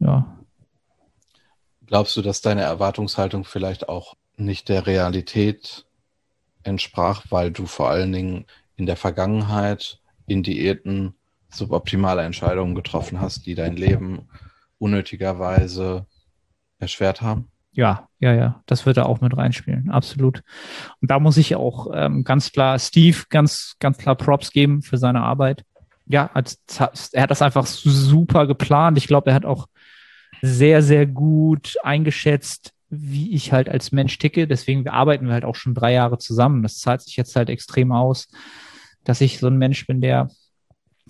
[0.00, 0.38] Ja.
[1.86, 5.86] Glaubst du, dass deine Erwartungshaltung vielleicht auch nicht der Realität
[6.62, 11.14] entsprach, weil du vor allen Dingen in der Vergangenheit in Diäten
[11.50, 14.28] suboptimale Entscheidungen getroffen hast, die dein Leben
[14.78, 16.06] unnötigerweise
[16.78, 17.48] erschwert haben?
[17.72, 20.42] Ja, ja, ja, das wird er auch mit reinspielen, absolut.
[21.00, 24.98] Und da muss ich auch ähm, ganz klar Steve ganz, ganz klar Props geben für
[24.98, 25.64] seine Arbeit.
[26.06, 26.58] Ja, als,
[27.12, 28.96] er hat das einfach super geplant.
[28.96, 29.66] Ich glaube, er hat auch
[30.40, 34.48] sehr, sehr gut eingeschätzt, wie ich halt als Mensch ticke.
[34.48, 36.62] Deswegen arbeiten wir halt auch schon drei Jahre zusammen.
[36.62, 38.28] Das zahlt sich jetzt halt extrem aus,
[39.04, 40.30] dass ich so ein Mensch bin, der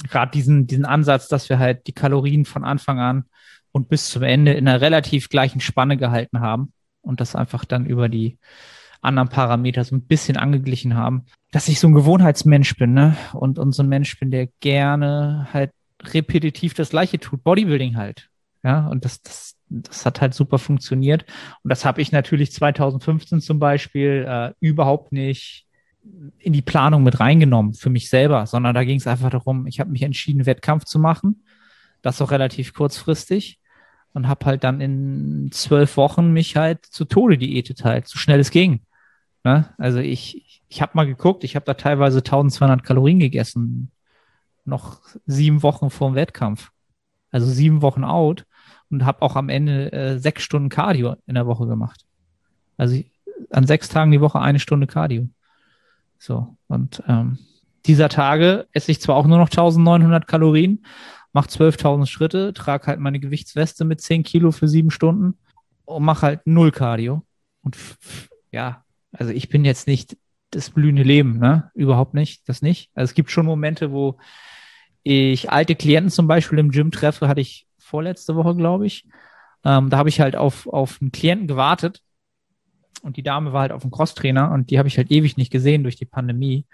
[0.05, 3.25] gerade diesen, diesen Ansatz, dass wir halt die Kalorien von Anfang an
[3.73, 7.87] und bis zum Ende in einer relativ gleichen Spanne gehalten haben und das einfach dann
[7.87, 8.39] über die
[9.01, 13.17] anderen Parameter so ein bisschen angeglichen haben, dass ich so ein Gewohnheitsmensch bin, ne?
[13.33, 15.71] Und, und so ein Mensch bin, der gerne halt
[16.03, 17.45] repetitiv das Gleiche tut.
[17.45, 18.29] Bodybuilding halt.
[18.65, 21.25] Ja, und das, das, das hat halt super funktioniert.
[21.63, 25.68] Und das habe ich natürlich 2015 zum Beispiel äh, überhaupt nicht
[26.39, 29.81] in die Planung mit reingenommen für mich selber, sondern da ging es einfach darum, ich
[29.81, 31.45] habe mich entschieden, Wettkampf zu machen.
[32.03, 33.61] Das auch relativ kurzfristig
[34.15, 38.41] und habe halt dann in zwölf Wochen mich halt zu Tode diätet halt, so schnell
[38.41, 38.81] es ging.
[39.45, 39.73] Ne?
[39.79, 43.91] Also ich, ich habe mal geguckt, ich habe da teilweise 1200 Kalorien gegessen,
[44.65, 46.71] noch sieben Wochen vor dem Wettkampf.
[47.31, 48.47] Also sieben Wochen out
[48.91, 52.05] und habe auch am Ende äh, sechs Stunden Cardio in der Woche gemacht.
[52.77, 53.11] Also ich,
[53.51, 55.29] an sechs Tagen die Woche eine Stunde Cardio.
[56.19, 57.39] So, und ähm,
[57.87, 60.85] dieser Tage esse ich zwar auch nur noch 1900 Kalorien,
[61.33, 65.39] mache 12.000 Schritte, trage halt meine Gewichtsweste mit 10 Kilo für sieben Stunden
[65.85, 67.23] und mache halt null Cardio.
[67.63, 67.77] Und
[68.51, 70.17] ja, also ich bin jetzt nicht
[70.51, 71.71] das blühende Leben, ne?
[71.75, 72.91] Überhaupt nicht, das nicht.
[72.95, 74.19] Also es gibt schon Momente, wo
[75.03, 79.07] ich alte Klienten zum Beispiel im Gym treffe, hatte ich vorletzte Woche, glaube ich.
[79.65, 82.03] Ähm, da habe ich halt auf, auf einen Klienten gewartet
[83.03, 85.51] und die Dame war halt auf dem Crosstrainer und die habe ich halt ewig nicht
[85.51, 86.67] gesehen durch die Pandemie.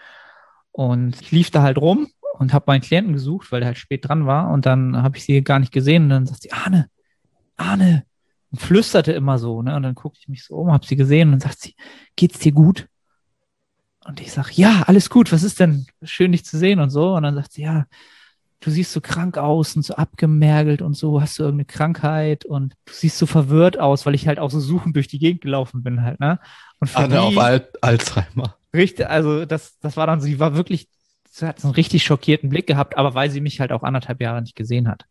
[0.73, 2.09] Und ich lief da halt rum
[2.39, 4.51] und habe meinen Klienten gesucht, weil der halt spät dran war.
[4.51, 6.05] Und dann habe ich sie gar nicht gesehen.
[6.05, 6.89] Und dann sagt sie, Arne,
[7.57, 8.05] Arne.
[8.51, 9.63] Und flüsterte immer so.
[9.63, 9.77] Ne?
[9.77, 11.75] Und dann guckte ich mich so um, habe sie gesehen und dann sagt sie,
[12.17, 12.89] geht's dir gut?
[14.05, 15.33] Und ich sage, ja, alles gut.
[15.33, 15.87] Was ist denn?
[16.03, 17.15] Schön, dich zu sehen und so.
[17.15, 17.87] Und dann sagt sie, ja,
[18.65, 22.75] du siehst so krank aus und so abgemergelt und so, hast du irgendeine Krankheit und
[22.87, 25.83] du siehst so verwirrt aus, weil ich halt auch so suchend durch die Gegend gelaufen
[25.83, 26.41] bin halt, ne?
[26.81, 28.57] Und für Anne die, auf Al Alzheimer.
[28.73, 30.89] Richtig, also das, das war dann so, die war wirklich,
[31.31, 34.21] sie hat so einen richtig schockierten Blick gehabt, aber weil sie mich halt auch anderthalb
[34.21, 35.05] Jahre nicht gesehen hat.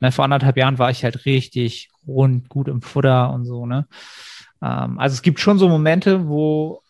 [0.00, 3.86] Ne, vor anderthalb Jahren war ich halt richtig rund, gut im Futter und so, ne?
[4.62, 6.82] Ähm, also es gibt schon so Momente, wo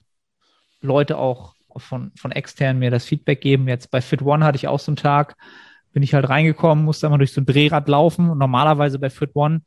[0.80, 3.68] Leute auch von, von extern mir das Feedback geben.
[3.68, 5.36] Jetzt bei Fit One hatte ich auch so einen Tag,
[5.92, 8.30] bin ich halt reingekommen, musste mal durch so ein Drehrad laufen.
[8.30, 9.62] Und normalerweise bei Fit One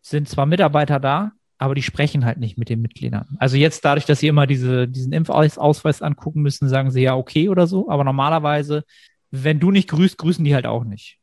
[0.00, 3.36] sind zwar Mitarbeiter da, aber die sprechen halt nicht mit den Mitgliedern.
[3.38, 7.48] Also jetzt dadurch, dass sie immer diese, diesen Impfausweis angucken müssen, sagen sie ja okay
[7.48, 7.88] oder so.
[7.90, 8.84] Aber normalerweise,
[9.30, 11.18] wenn du nicht grüßt, grüßen die halt auch nicht.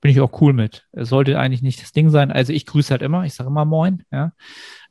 [0.00, 0.86] Bin ich auch cool mit.
[0.92, 2.32] Es sollte eigentlich nicht das Ding sein.
[2.32, 4.32] Also ich grüße halt immer, ich sage immer Moin, ja.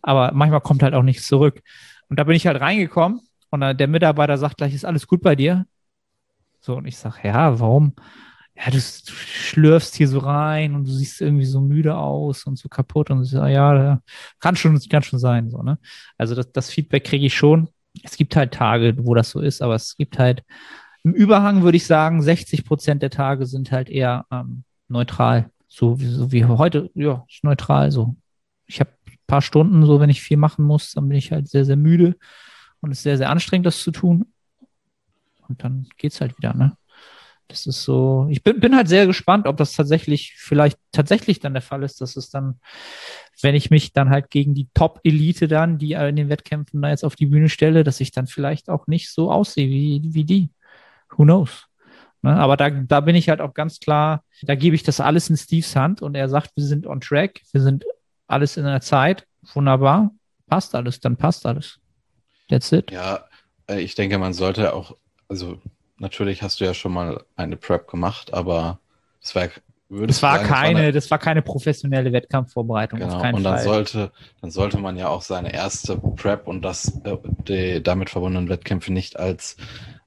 [0.02, 1.62] Aber manchmal kommt halt auch nichts zurück.
[2.10, 5.36] Und da bin ich halt reingekommen und der Mitarbeiter sagt gleich, ist alles gut bei
[5.36, 5.66] dir?
[6.60, 7.94] So, und ich sage, ja, warum?
[8.60, 12.68] Ja, du, schlürfst hier so rein und du siehst irgendwie so müde aus und so
[12.68, 14.02] kaputt und so, ja,
[14.40, 15.80] kann schon, kann schon sein, so, ne?
[16.18, 17.70] Also das, das Feedback kriege ich schon.
[18.04, 20.44] Es gibt halt Tage, wo das so ist, aber es gibt halt
[21.04, 25.50] im Überhang würde ich sagen, 60 Prozent der Tage sind halt eher ähm, neutral.
[25.68, 28.16] So wie, so wie heute, ja, ist neutral so.
[28.66, 31.48] Ich habe ein paar Stunden so, wenn ich viel machen muss, dann bin ich halt
[31.48, 32.16] sehr, sehr müde
[32.82, 34.26] und es ist sehr, sehr anstrengend, das zu tun.
[35.48, 36.76] Und dann geht's halt wieder, ne?
[37.50, 41.54] Das ist so, ich bin, bin halt sehr gespannt, ob das tatsächlich, vielleicht tatsächlich dann
[41.54, 42.60] der Fall ist, dass es dann,
[43.42, 47.04] wenn ich mich dann halt gegen die Top-Elite dann, die in den Wettkämpfen da jetzt
[47.04, 50.52] auf die Bühne stelle, dass ich dann vielleicht auch nicht so aussehe wie, wie die.
[51.18, 51.66] Who knows?
[52.22, 52.36] Ne?
[52.36, 55.36] Aber da, da bin ich halt auch ganz klar, da gebe ich das alles in
[55.36, 57.84] Steves Hand und er sagt, wir sind on track, wir sind
[58.28, 60.12] alles in der Zeit, wunderbar,
[60.48, 61.80] passt alles, dann passt alles.
[62.48, 62.92] That's it.
[62.92, 63.26] Ja,
[63.68, 64.96] äh, ich denke, man sollte auch,
[65.28, 65.60] also
[66.00, 68.80] natürlich hast du ja schon mal eine Prep gemacht, aber
[69.22, 69.50] es war,
[69.90, 73.00] das war sagen, keine, das war, eine, das war keine professionelle Wettkampfvorbereitung.
[73.00, 73.36] Genau.
[73.36, 73.64] und dann Fall.
[73.64, 78.50] sollte, dann sollte man ja auch seine erste Prep und das, äh, die damit verbundenen
[78.50, 79.58] Wettkämpfe nicht als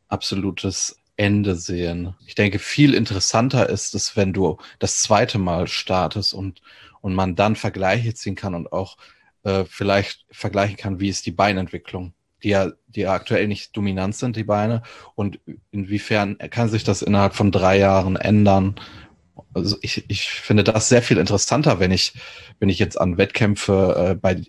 [0.09, 2.15] absolutes Ende sehen.
[2.27, 6.63] Ich denke, viel interessanter ist es, wenn du das zweite Mal startest und,
[7.01, 8.97] und man dann Vergleiche ziehen kann und auch
[9.45, 14.15] äh, vielleicht vergleichen kann, wie ist die Beinentwicklung, die ja, die ja aktuell nicht dominant
[14.15, 14.83] sind, die Beine,
[15.15, 18.77] und inwiefern kann sich das innerhalb von drei Jahren ändern.
[19.55, 22.15] Also ich, ich finde das sehr viel interessanter, wenn ich,
[22.59, 24.43] wenn ich jetzt an Wettkämpfe äh, bei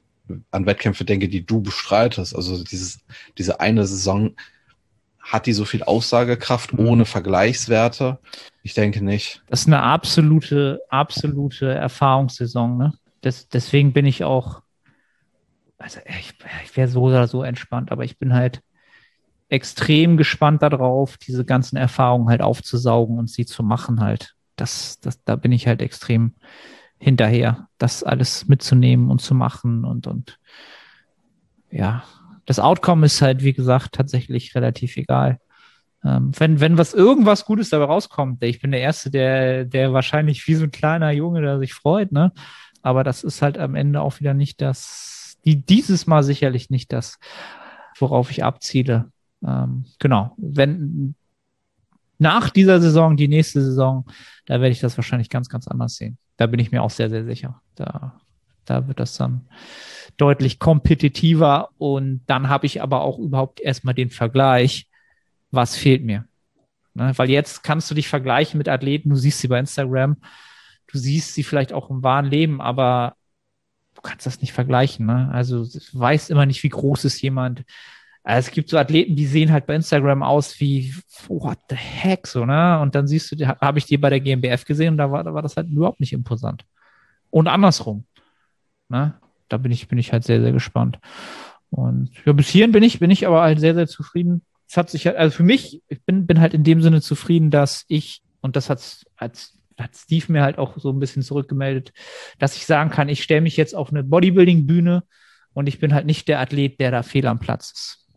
[0.51, 2.35] an Wettkämpfe denke, die du bestreitest.
[2.35, 2.99] Also dieses,
[3.37, 4.35] diese eine Saison
[5.19, 6.87] hat die so viel Aussagekraft mhm.
[6.87, 8.19] ohne Vergleichswerte?
[8.61, 9.41] Ich denke nicht.
[9.47, 12.77] Das ist eine absolute, absolute Erfahrungssaison.
[12.77, 12.93] Ne?
[13.21, 14.61] Das, deswegen bin ich auch,
[15.83, 18.61] also ich, ich wäre so oder so entspannt, aber ich bin halt
[19.49, 24.33] extrem gespannt darauf, diese ganzen Erfahrungen halt aufzusaugen und sie zu machen halt.
[24.55, 26.35] Das, das, da bin ich halt extrem
[26.97, 30.39] hinterher, das alles mitzunehmen und zu machen und, und
[31.69, 32.05] ja,
[32.45, 35.39] das Outcome ist halt, wie gesagt, tatsächlich relativ egal.
[36.05, 40.47] Ähm, wenn, wenn was irgendwas Gutes dabei rauskommt, ich bin der Erste, der, der wahrscheinlich
[40.47, 42.31] wie so ein kleiner Junge, der sich freut, ne?
[42.81, 45.12] Aber das ist halt am Ende auch wieder nicht das,
[45.45, 47.19] die, dieses Mal sicherlich nicht das,
[47.97, 49.11] worauf ich abziele.
[49.45, 50.33] Ähm, genau.
[50.37, 51.15] Wenn
[52.17, 54.05] nach dieser Saison, die nächste Saison,
[54.45, 56.17] da werde ich das wahrscheinlich ganz, ganz anders sehen.
[56.37, 57.61] Da bin ich mir auch sehr, sehr sicher.
[57.75, 58.19] Da,
[58.65, 59.47] da wird das dann
[60.17, 64.87] deutlich kompetitiver und dann habe ich aber auch überhaupt erstmal den Vergleich,
[65.51, 66.25] was fehlt mir.
[66.93, 67.11] Ne?
[67.17, 70.17] Weil jetzt kannst du dich vergleichen mit Athleten, du siehst sie bei Instagram,
[70.87, 73.15] du siehst sie vielleicht auch im wahren Leben, aber
[74.03, 75.05] kannst das nicht vergleichen.
[75.05, 75.29] Ne?
[75.31, 77.63] Also du weißt immer nicht, wie groß ist jemand.
[78.23, 80.93] Also es gibt so Athleten, die sehen halt bei Instagram aus wie,
[81.27, 82.79] what the heck, so, ne?
[82.79, 85.33] Und dann siehst du, habe ich die bei der GmbF gesehen und da war, da
[85.33, 86.63] war das halt überhaupt nicht imposant.
[87.31, 88.05] Und andersrum.
[88.87, 89.15] Ne?
[89.53, 90.99] da bin ich, bin ich halt sehr, sehr gespannt.
[91.69, 94.41] Und ja, bis hierhin bin ich, bin ich aber halt sehr, sehr zufrieden.
[94.67, 97.51] Es hat sich halt, also für mich, ich bin, bin halt in dem Sinne zufrieden,
[97.51, 101.93] dass ich, und das hat, hat, hat Steve mir halt auch so ein bisschen zurückgemeldet,
[102.39, 105.03] dass ich sagen kann, ich stelle mich jetzt auf eine Bodybuilding-Bühne
[105.53, 108.07] und ich bin halt nicht der Athlet, der da fehl am Platz ist.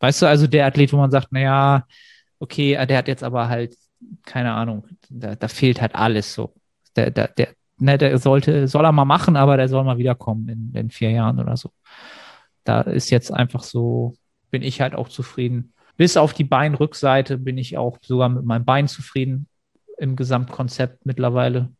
[0.00, 1.86] Weißt du, also der Athlet, wo man sagt, naja,
[2.38, 3.76] okay, der hat jetzt aber halt,
[4.24, 6.54] keine Ahnung, da, da fehlt halt alles so.
[6.96, 10.48] Der, der, der, ne, der sollte, soll er mal machen, aber der soll mal wiederkommen
[10.48, 11.70] in, in vier Jahren oder so.
[12.64, 14.14] Da ist jetzt einfach so,
[14.50, 15.72] bin ich halt auch zufrieden.
[15.96, 19.46] Bis auf die Beinrückseite bin ich auch sogar mit meinem Bein zufrieden
[20.04, 21.70] im Gesamtkonzept mittlerweile.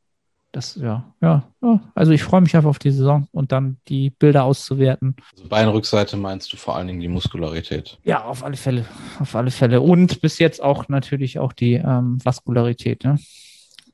[0.51, 1.81] Das, ja, ja, ja.
[1.97, 5.17] Also ich freue mich einfach auf die Saison und dann die Bilder auszuwerten.
[5.33, 7.99] Also Beinrückseite meinst du vor allen Dingen die Muskularität?
[8.05, 8.85] Ja, auf alle Fälle.
[9.19, 9.81] Auf alle Fälle.
[9.81, 13.03] Und bis jetzt auch natürlich auch die ähm, Vaskularität.
[13.03, 13.19] Ne?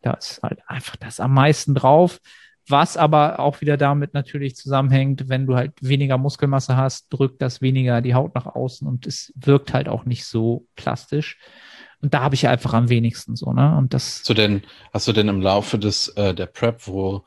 [0.03, 2.21] Da ist halt einfach das am meisten drauf.
[2.69, 7.63] Was aber auch wieder damit natürlich zusammenhängt, wenn du halt weniger Muskelmasse hast, drückt das
[7.63, 11.39] weniger die Haut nach außen und es wirkt halt auch nicht so plastisch.
[12.03, 13.77] Und da habe ich einfach am wenigsten so, ne?
[13.77, 14.21] Und das.
[14.21, 17.25] Hast du denn, hast du denn im Laufe des äh, der Prep, wo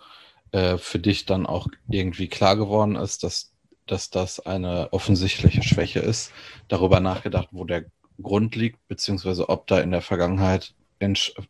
[0.51, 3.53] äh, für dich dann auch irgendwie klar geworden ist, dass,
[3.85, 6.31] dass das eine offensichtliche Schwäche ist,
[6.67, 7.85] darüber nachgedacht, wo der
[8.21, 10.73] Grund liegt, beziehungsweise ob da in der Vergangenheit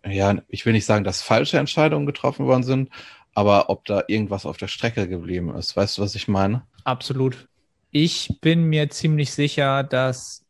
[0.06, 2.90] ja, ich will nicht sagen, dass falsche Entscheidungen getroffen worden sind,
[3.34, 5.76] aber ob da irgendwas auf der Strecke geblieben ist.
[5.76, 6.64] Weißt du, was ich meine?
[6.84, 7.48] Absolut.
[7.92, 10.42] Ich bin mir ziemlich sicher, dass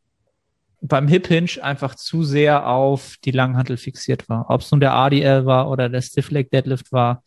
[0.85, 4.49] beim Hip Hinge einfach zu sehr auf die Langhantel fixiert war.
[4.49, 7.23] Ob es nun der ADL war oder der Stiff Leg Deadlift war.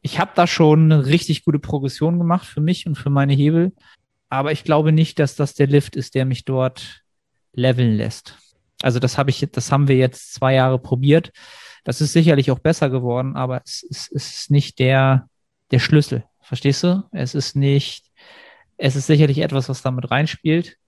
[0.00, 3.72] Ich habe da schon eine richtig gute Progression gemacht für mich und für meine Hebel.
[4.30, 7.02] Aber ich glaube nicht, dass das der Lift ist, der mich dort
[7.52, 8.38] leveln lässt.
[8.80, 11.32] Also das habe ich, das haben wir jetzt zwei Jahre probiert.
[11.84, 15.28] Das ist sicherlich auch besser geworden, aber es ist, es ist nicht der,
[15.70, 16.24] der Schlüssel.
[16.40, 17.04] Verstehst du?
[17.12, 18.06] Es ist nicht,
[18.78, 20.78] es ist sicherlich etwas, was damit reinspielt.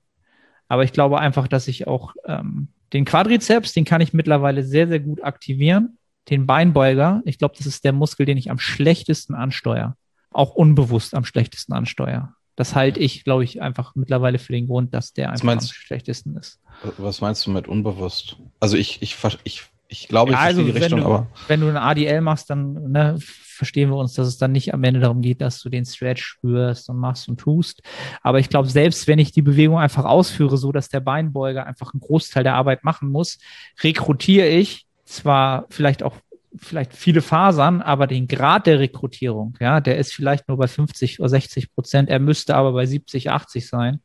[0.72, 4.88] Aber ich glaube einfach, dass ich auch ähm, den Quadrizeps, den kann ich mittlerweile sehr,
[4.88, 5.98] sehr gut aktivieren.
[6.30, 9.98] Den Beinbeuger, ich glaube, das ist der Muskel, den ich am schlechtesten ansteuere.
[10.30, 12.34] Auch unbewusst am schlechtesten ansteuere.
[12.56, 16.38] Das halte ich, glaube ich, einfach mittlerweile für den Grund, dass der einfach am schlechtesten
[16.38, 16.58] ist.
[16.96, 18.38] Was meinst du mit unbewusst?
[18.58, 21.26] Also ich, ich, ich, ich glaube, ja, ich also die Richtung, du, aber.
[21.48, 24.82] Wenn du ein ADL machst, dann ne, verstehen wir uns, dass es dann nicht am
[24.82, 27.82] Ende darum geht, dass du den Stretch spürst und machst und tust.
[28.22, 31.92] Aber ich glaube, selbst wenn ich die Bewegung einfach ausführe, so dass der Beinbeuger einfach
[31.92, 33.38] einen Großteil der Arbeit machen muss,
[33.82, 36.16] rekrutiere ich zwar vielleicht auch
[36.56, 41.20] vielleicht viele Fasern, aber den Grad der Rekrutierung, ja, der ist vielleicht nur bei 50
[41.20, 42.10] oder 60 Prozent.
[42.10, 44.00] Er müsste aber bei 70, 80 sein.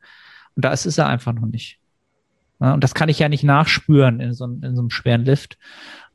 [0.55, 1.80] Und da ist, ist er einfach noch nicht.
[2.60, 5.58] Ja, und das kann ich ja nicht nachspüren in so, in so einem schweren Lift.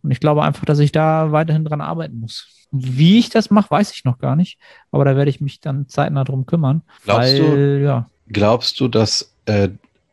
[0.03, 2.67] Und ich glaube einfach, dass ich da weiterhin dran arbeiten muss.
[2.73, 4.59] Wie ich das mache, weiß ich noch gar nicht.
[4.91, 6.83] Aber da werde ich mich dann zeitnah drum kümmern.
[7.05, 8.11] Glaubst weil, du, ja.
[8.29, 9.69] glaubst du, dass, äh,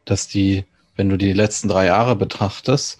[0.06, 0.66] dass die
[1.00, 3.00] wenn du die letzten drei Jahre betrachtest,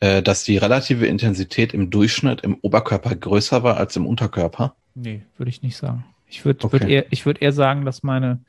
[0.00, 4.74] äh, dass die relative Intensität im Durchschnitt im Oberkörper größer war als im Unterkörper?
[4.96, 6.04] Nee, würde ich nicht sagen.
[6.26, 6.72] Ich würde okay.
[6.72, 8.40] würd eher, ich würd eher sagen, dass meine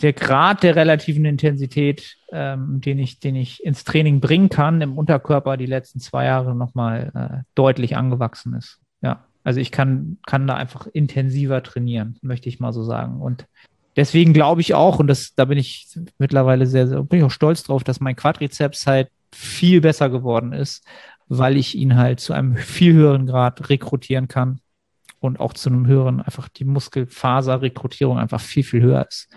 [0.00, 4.98] der Grad der relativen Intensität, ähm, den, ich, den ich ins Training bringen kann, im
[4.98, 8.80] Unterkörper die letzten zwei Jahre nochmal äh, deutlich angewachsen ist.
[9.02, 13.20] Ja, also ich kann, kann da einfach intensiver trainieren, möchte ich mal so sagen.
[13.20, 13.46] Und
[13.96, 15.86] deswegen glaube ich auch, und das, da bin ich
[16.18, 20.52] mittlerweile sehr, sehr, bin ich auch stolz drauf, dass mein Quadrizeps halt viel besser geworden
[20.52, 20.86] ist,
[21.28, 24.60] weil ich ihn halt zu einem viel höheren Grad rekrutieren kann
[25.20, 29.28] und auch zu einem höheren, einfach die Muskelfaserrekrutierung einfach viel, viel höher ist.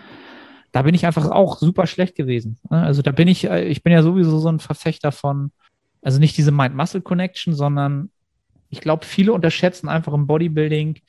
[0.72, 2.58] Da bin ich einfach auch super schlecht gewesen.
[2.70, 2.82] Ne?
[2.82, 5.50] Also da bin ich, äh, ich bin ja sowieso so ein Verfechter von,
[6.02, 8.10] also nicht diese Mind-Muscle-Connection, sondern
[8.70, 11.00] ich glaube, viele unterschätzen einfach im Bodybuilding,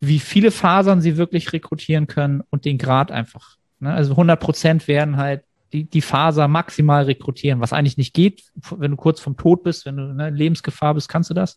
[0.00, 3.56] wie viele Fasern sie wirklich rekrutieren können und den Grad einfach.
[3.80, 3.92] Ne?
[3.92, 8.44] Also 100 Prozent werden halt die, die Faser maximal rekrutieren, was eigentlich nicht geht.
[8.70, 11.56] Wenn du kurz vom Tod bist, wenn du in ne, Lebensgefahr bist, kannst du das.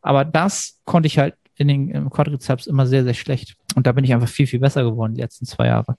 [0.00, 3.56] Aber das konnte ich halt in den Quadrizeps immer sehr, sehr schlecht.
[3.74, 5.96] Und da bin ich einfach viel, viel besser geworden die letzten zwei Jahre.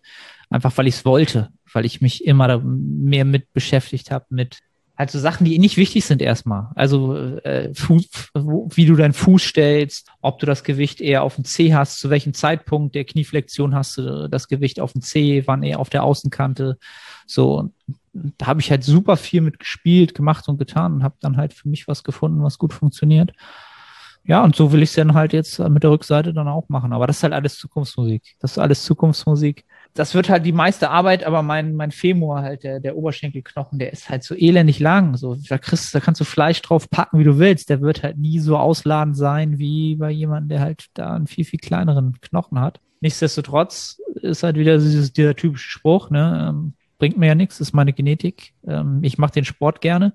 [0.49, 4.59] Einfach weil ich es wollte, weil ich mich immer mehr mit beschäftigt habe, mit
[4.99, 6.67] halt so Sachen, die nicht wichtig sind erstmal.
[6.75, 11.45] Also äh, Fuß, wie du deinen Fuß stellst, ob du das Gewicht eher auf dem
[11.45, 15.63] C hast, zu welchem Zeitpunkt der Knieflexion hast du das Gewicht auf dem C, wann
[15.63, 16.77] eher auf der Außenkante.
[17.25, 17.71] So,
[18.11, 21.53] da habe ich halt super viel mit gespielt, gemacht und getan und habe dann halt
[21.53, 23.31] für mich was gefunden, was gut funktioniert.
[24.25, 26.91] Ja, und so will ich es dann halt jetzt mit der Rückseite dann auch machen.
[26.91, 28.35] Aber das ist halt alles Zukunftsmusik.
[28.39, 32.63] Das ist alles Zukunftsmusik das wird halt die meiste Arbeit, aber mein, mein Femur halt,
[32.63, 35.17] der, der Oberschenkelknochen, der ist halt so elendig lang.
[35.17, 37.69] So, da kriegst, da kannst du Fleisch drauf packen, wie du willst.
[37.69, 41.43] Der wird halt nie so ausladend sein, wie bei jemandem, der halt da einen viel,
[41.43, 42.79] viel kleineren Knochen hat.
[43.01, 47.73] Nichtsdestotrotz ist halt wieder dieses, dieser typische Spruch, ne, ähm, bringt mir ja nichts, ist
[47.73, 48.53] meine Genetik.
[48.67, 50.13] Ähm, ich mache den Sport gerne.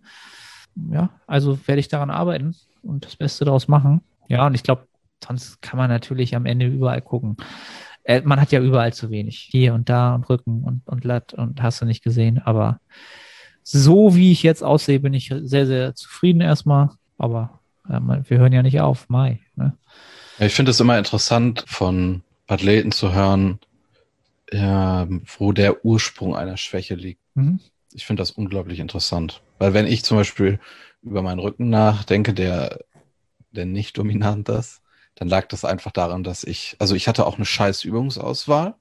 [0.91, 4.03] Ja, also werde ich daran arbeiten und das Beste daraus machen.
[4.29, 4.87] Ja, und ich glaube,
[5.25, 7.37] sonst kann man natürlich am Ende überall gucken
[8.05, 9.49] äh, man hat ja überall zu wenig.
[9.51, 12.39] Hier und da und Rücken und, und Latt und hast du nicht gesehen.
[12.39, 12.81] Aber
[13.63, 16.91] so wie ich jetzt aussehe, bin ich sehr, sehr zufrieden erstmal.
[17.19, 19.09] Aber äh, wir hören ja nicht auf.
[19.09, 19.41] Mai.
[19.57, 19.77] Ne?
[20.39, 23.59] Ja, ich finde es immer interessant, von Athleten zu hören,
[24.53, 27.21] ja, wo der Ursprung einer Schwäche liegt.
[27.35, 27.61] Mhm.
[27.93, 29.41] Ich finde das unglaublich interessant.
[29.59, 30.59] Weil wenn ich zum Beispiel
[31.03, 32.81] über meinen Rücken nachdenke, der,
[33.53, 34.83] der nicht dominant ist,
[35.17, 38.75] dann lag das einfach daran, dass ich, also ich hatte auch eine scheiß Übungsauswahl,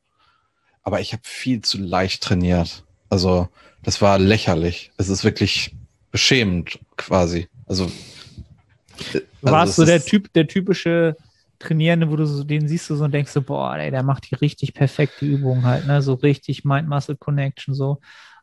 [0.82, 2.84] aber ich habe viel zu leicht trainiert.
[3.10, 3.50] Also
[3.84, 4.92] das war lächerlich.
[4.98, 5.76] Es ist wirklich
[6.12, 7.48] beschämend quasi.
[7.66, 11.16] Also, also warst du der Typ, der typische
[11.60, 14.30] Trainierende, wo du so, den siehst du so und denkst so, boah, ey, der macht
[14.30, 18.00] die richtig perfekte Übung halt, ne, so richtig Mind-Muscle-Connection so.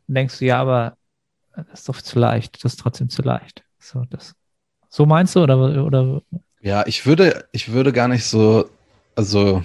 [0.08, 0.96] Und denkst du, ja, aber
[1.54, 3.62] das ist doch zu leicht, das ist trotzdem zu leicht.
[3.78, 4.34] So, das,
[4.88, 6.22] so meinst du oder, oder
[6.62, 8.68] ja, ich würde, ich würde gar nicht so,
[9.14, 9.62] also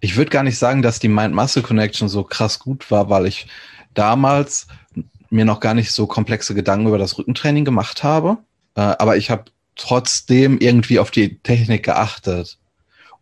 [0.00, 3.46] ich würde gar nicht sagen, dass die Mind-Muscle-Connection so krass gut war, weil ich
[3.94, 4.66] damals
[5.30, 8.38] mir noch gar nicht so komplexe Gedanken über das Rückentraining gemacht habe.
[8.74, 9.44] Äh, aber ich habe
[9.76, 12.58] trotzdem irgendwie auf die Technik geachtet.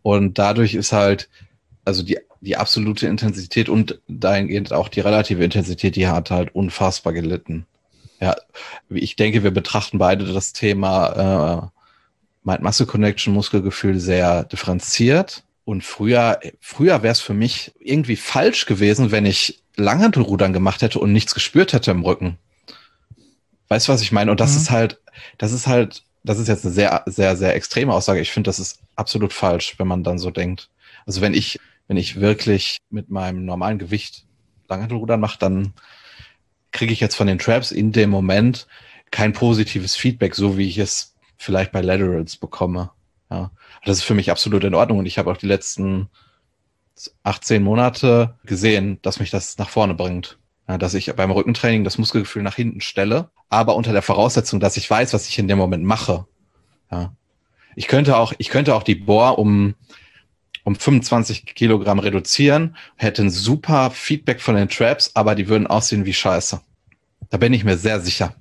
[0.02, 1.28] Und dadurch ist halt,
[1.84, 7.12] also die, die absolute Intensität und dahingehend auch die relative Intensität, die hat halt unfassbar
[7.12, 7.66] gelitten.
[8.20, 8.34] Ja,
[8.88, 11.70] ich denke, wir betrachten beide das Thema
[12.44, 15.44] äh, Mind-Muscle Connection, Muskelgefühl sehr differenziert.
[15.64, 20.98] Und früher, früher wäre es für mich irgendwie falsch gewesen, wenn ich Langhantelrudern gemacht hätte
[20.98, 22.38] und nichts gespürt hätte im Rücken.
[23.68, 24.30] Weißt du, was ich meine?
[24.30, 24.56] Und das mhm.
[24.56, 25.00] ist halt,
[25.38, 28.20] das ist halt, das ist jetzt eine sehr, sehr, sehr extreme Aussage.
[28.20, 30.70] Ich finde, das ist absolut falsch, wenn man dann so denkt.
[31.06, 34.24] Also wenn ich, wenn ich wirklich mit meinem normalen Gewicht
[34.68, 35.72] Langhantelrudern mache, dann
[36.72, 38.66] kriege ich jetzt von den Traps in dem Moment
[39.10, 42.90] kein positives Feedback, so wie ich es vielleicht bei Laterals bekomme.
[43.30, 43.50] Ja,
[43.84, 46.08] das ist für mich absolut in Ordnung und ich habe auch die letzten
[47.22, 50.38] 18 Monate gesehen, dass mich das nach vorne bringt.
[50.68, 54.76] Ja, dass ich beim Rückentraining das Muskelgefühl nach hinten stelle, aber unter der Voraussetzung, dass
[54.76, 56.26] ich weiß, was ich in dem Moment mache.
[56.90, 57.14] Ja.
[57.74, 59.74] Ich könnte auch, ich könnte auch die Bohr um,
[60.64, 66.04] um 25 Kilogramm reduzieren, hätte ein super Feedback von den Traps, aber die würden aussehen
[66.04, 66.60] wie Scheiße.
[67.30, 68.34] Da bin ich mir sehr sicher.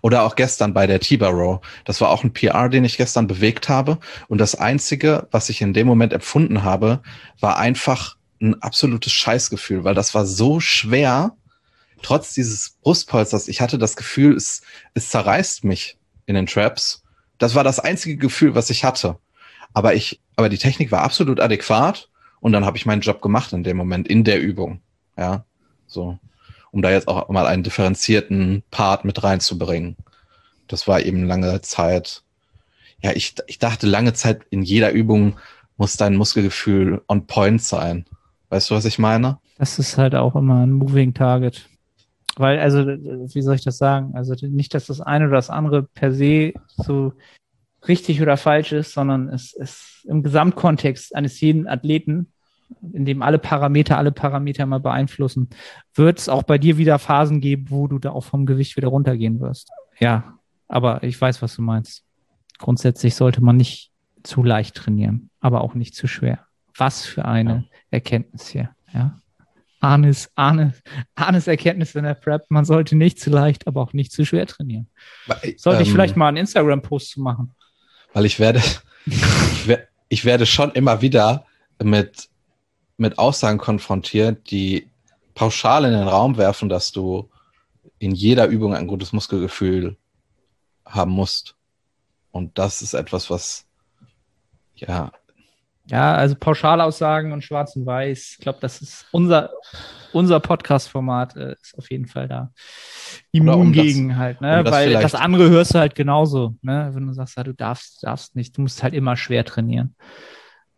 [0.00, 1.60] Oder auch gestern bei der Tiba Row.
[1.84, 3.98] Das war auch ein PR, den ich gestern bewegt habe.
[4.28, 7.00] Und das Einzige, was ich in dem Moment empfunden habe,
[7.40, 11.32] war einfach ein absolutes Scheißgefühl, weil das war so schwer,
[12.02, 13.48] trotz dieses Brustpolsters.
[13.48, 14.62] Ich hatte das Gefühl, es,
[14.94, 17.02] es zerreißt mich in den Traps.
[17.38, 19.18] Das war das einzige Gefühl, was ich hatte.
[19.74, 22.08] Aber ich, aber die Technik war absolut adäquat
[22.40, 24.80] und dann habe ich meinen Job gemacht in dem Moment, in der Übung.
[25.16, 25.44] Ja,
[25.86, 26.18] so.
[26.70, 29.96] Um da jetzt auch mal einen differenzierten Part mit reinzubringen.
[30.66, 32.22] Das war eben lange Zeit.
[33.02, 35.36] Ja, ich, ich dachte lange Zeit, in jeder Übung
[35.76, 38.04] muss dein Muskelgefühl on point sein.
[38.50, 39.38] Weißt du, was ich meine?
[39.58, 41.68] Das ist halt auch immer ein Moving Target.
[42.36, 44.12] Weil, also, wie soll ich das sagen?
[44.14, 47.12] Also nicht, dass das eine oder das andere per se so
[47.86, 52.32] richtig oder falsch ist, sondern es ist im Gesamtkontext eines jeden Athleten,
[52.92, 55.48] in dem alle Parameter, alle Parameter mal beeinflussen,
[55.94, 58.88] wird es auch bei dir wieder Phasen geben, wo du da auch vom Gewicht wieder
[58.88, 59.70] runtergehen wirst.
[59.98, 60.38] Ja,
[60.68, 62.04] aber ich weiß, was du meinst.
[62.58, 63.90] Grundsätzlich sollte man nicht
[64.22, 66.46] zu leicht trainieren, aber auch nicht zu schwer.
[66.76, 67.64] Was für eine ja.
[67.90, 69.18] Erkenntnis hier, ja.
[69.80, 70.82] Arnes, Arnes,
[71.14, 74.46] Arnes Erkenntnis in der Prep, man sollte nicht zu leicht, aber auch nicht zu schwer
[74.46, 74.88] trainieren.
[75.56, 77.54] Sollte ähm, ich vielleicht mal einen Instagram-Post zu machen?
[78.12, 78.60] Weil ich werde,
[79.06, 81.46] ich, werde, ich werde schon immer wieder
[81.82, 82.28] mit,
[82.98, 84.90] mit Aussagen konfrontiert, die
[85.34, 87.30] pauschal in den Raum werfen, dass du
[87.98, 89.96] in jeder Übung ein gutes Muskelgefühl
[90.84, 91.56] haben musst.
[92.30, 93.66] Und das ist etwas, was
[94.74, 95.10] ja
[95.90, 98.32] ja, also Pauschalaussagen und Schwarz und Weiß.
[98.32, 99.50] Ich glaube, das ist unser,
[100.12, 102.52] unser Podcast-Format äh, ist auf jeden Fall da
[103.32, 104.60] immun um gegen das, halt, ne?
[104.60, 106.90] Um Weil das andere hörst du halt genauso, ne?
[106.92, 109.94] Wenn du sagst, ja, du darfst, darfst nicht, du musst halt immer schwer trainieren.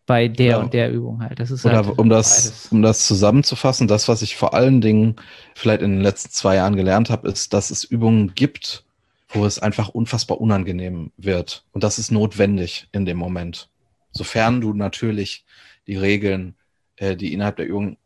[0.05, 0.57] Bei der ja.
[0.57, 1.39] und der Übung halt.
[1.39, 5.15] Das ist Oder halt um das, um das zusammenzufassen, das, was ich vor allen Dingen
[5.55, 8.83] vielleicht in den letzten zwei Jahren gelernt habe, ist, dass es Übungen gibt,
[9.29, 11.65] wo es einfach unfassbar unangenehm wird.
[11.71, 13.69] Und das ist notwendig in dem Moment.
[14.11, 15.45] Sofern du natürlich
[15.87, 16.55] die Regeln,
[16.97, 17.97] äh, die innerhalb der Übung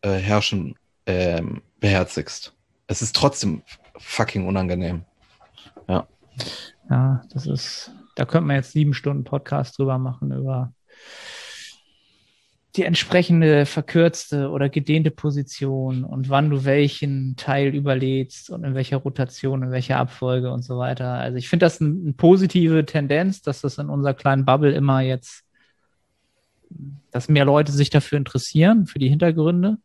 [0.00, 0.76] äh, herrschen,
[1.06, 2.54] ähm, beherzigst.
[2.86, 3.62] Es ist trotzdem
[3.98, 5.04] fucking unangenehm.
[5.88, 6.06] Ja.
[6.90, 10.72] Ja, das ist, da könnte man jetzt sieben Stunden Podcast drüber machen, über
[12.76, 18.96] die entsprechende verkürzte oder gedehnte Position und wann du welchen Teil überlädst und in welcher
[18.96, 21.12] Rotation, in welcher Abfolge und so weiter.
[21.12, 25.00] Also ich finde das eine ein positive Tendenz, dass das in unserer kleinen Bubble immer
[25.00, 25.44] jetzt
[27.10, 29.78] dass mehr Leute sich dafür interessieren, für die Hintergründe.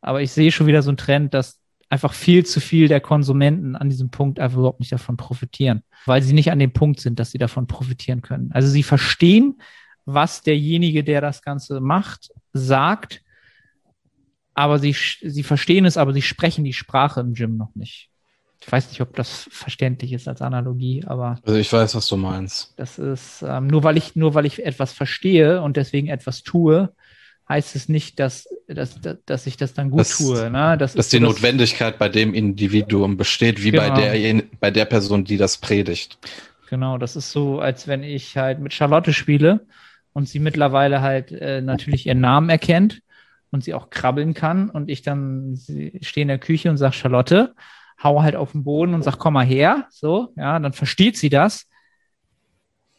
[0.00, 3.76] Aber ich sehe schon wieder so einen Trend, dass einfach viel zu viel der Konsumenten
[3.76, 7.18] an diesem Punkt einfach überhaupt nicht davon profitieren, weil sie nicht an dem Punkt sind,
[7.18, 8.50] dass sie davon profitieren können.
[8.52, 9.60] Also sie verstehen,
[10.04, 13.22] was derjenige, der das Ganze macht, sagt,
[14.54, 18.10] aber sie, sie verstehen es, aber sie sprechen die Sprache im Gym noch nicht.
[18.60, 21.40] Ich weiß nicht, ob das verständlich ist als Analogie, aber.
[21.44, 22.72] Also ich weiß, was du meinst.
[22.76, 26.92] Das ist, ähm, nur weil ich, nur weil ich etwas verstehe und deswegen etwas tue,
[27.48, 30.48] heißt es nicht, dass, dass, dass ich das dann gut das, tue.
[30.48, 30.76] Ne?
[30.78, 33.88] Das dass die so, Notwendigkeit bei dem Individuum besteht, wie genau.
[33.88, 36.18] bei, der, bei der Person, die das predigt.
[36.70, 39.66] Genau, das ist so, als wenn ich halt mit Charlotte spiele
[40.12, 43.02] und sie mittlerweile halt äh, natürlich ihren Namen erkennt
[43.50, 45.58] und sie auch krabbeln kann und ich dann
[46.00, 47.54] stehe in der Küche und sage, Charlotte,
[48.02, 51.28] hau halt auf den Boden und sag, komm mal her, so, ja, dann versteht sie
[51.28, 51.68] das.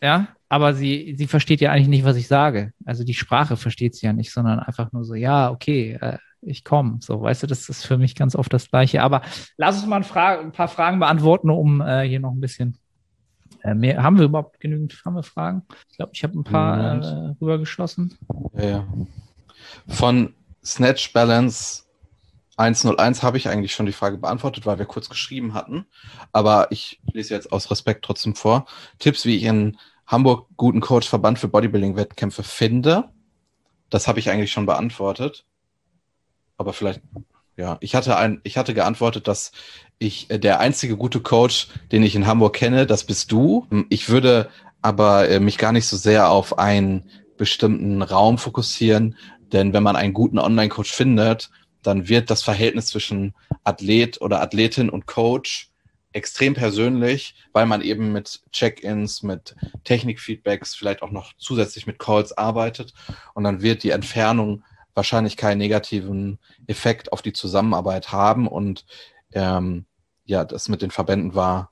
[0.02, 2.74] Ja, aber sie, sie versteht ja eigentlich nicht, was ich sage.
[2.86, 6.64] Also die Sprache versteht sie ja nicht, sondern einfach nur so, ja, okay, äh, ich
[6.64, 6.98] komme.
[7.00, 9.02] So, weißt du, das ist für mich ganz oft das Gleiche.
[9.02, 9.22] Aber
[9.58, 12.78] lass uns mal ein, ein paar Fragen beantworten, um äh, hier noch ein bisschen
[13.64, 14.04] äh, mehr.
[14.04, 15.64] Haben wir überhaupt genügend haben wir Fragen?
[15.90, 18.18] Ich glaube, ich habe ein paar äh, rübergeschossen.
[18.54, 18.88] Ja, ja.
[19.88, 20.34] Von
[20.64, 21.84] Snatch Balance
[22.58, 25.86] 101 habe ich eigentlich schon die Frage beantwortet, weil wir kurz geschrieben hatten.
[26.32, 28.66] Aber ich lese jetzt aus Respekt trotzdem vor.
[29.00, 33.10] Tipps, wie ich in Hamburg guten Coach-Verband für Bodybuilding-Wettkämpfe finde.
[33.90, 35.46] Das habe ich eigentlich schon beantwortet.
[36.58, 37.02] Aber vielleicht,
[37.58, 39.52] ja, ich hatte ein, ich hatte geantwortet, dass
[40.04, 43.68] ich äh, der einzige gute Coach, den ich in Hamburg kenne, das bist du.
[43.90, 44.50] Ich würde
[44.82, 49.16] aber äh, mich gar nicht so sehr auf einen bestimmten Raum fokussieren,
[49.52, 51.50] denn wenn man einen guten Online-Coach findet,
[51.82, 53.34] dann wird das Verhältnis zwischen
[53.64, 55.70] Athlet oder Athletin und Coach
[56.14, 62.32] extrem persönlich, weil man eben mit Check-ins, mit Technikfeedbacks, vielleicht auch noch zusätzlich mit Calls
[62.38, 62.94] arbeitet.
[63.34, 68.48] Und dann wird die Entfernung wahrscheinlich keinen negativen Effekt auf die Zusammenarbeit haben.
[68.48, 68.86] Und
[69.34, 69.86] ähm,
[70.26, 71.72] ja, das mit den Verbänden war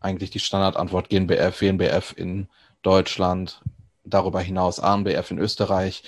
[0.00, 2.48] eigentlich die Standardantwort GNBF, WNBF in
[2.82, 3.62] Deutschland,
[4.04, 6.02] darüber hinaus ANBF in Österreich,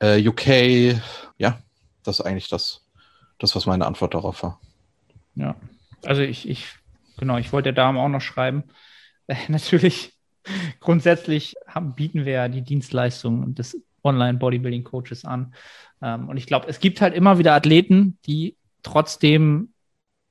[0.00, 1.00] äh, UK,
[1.38, 1.58] ja,
[2.02, 2.86] das ist eigentlich das,
[3.38, 4.60] das, was meine Antwort darauf war.
[5.34, 5.56] Ja,
[6.04, 6.66] also ich, ich
[7.18, 8.64] genau, ich wollte der Dame auch noch schreiben.
[9.26, 10.12] Äh, natürlich,
[10.80, 15.54] grundsätzlich haben, bieten wir ja die Dienstleistungen des Online-Bodybuilding-Coaches an.
[16.02, 19.73] Ähm, und ich glaube, es gibt halt immer wieder Athleten, die trotzdem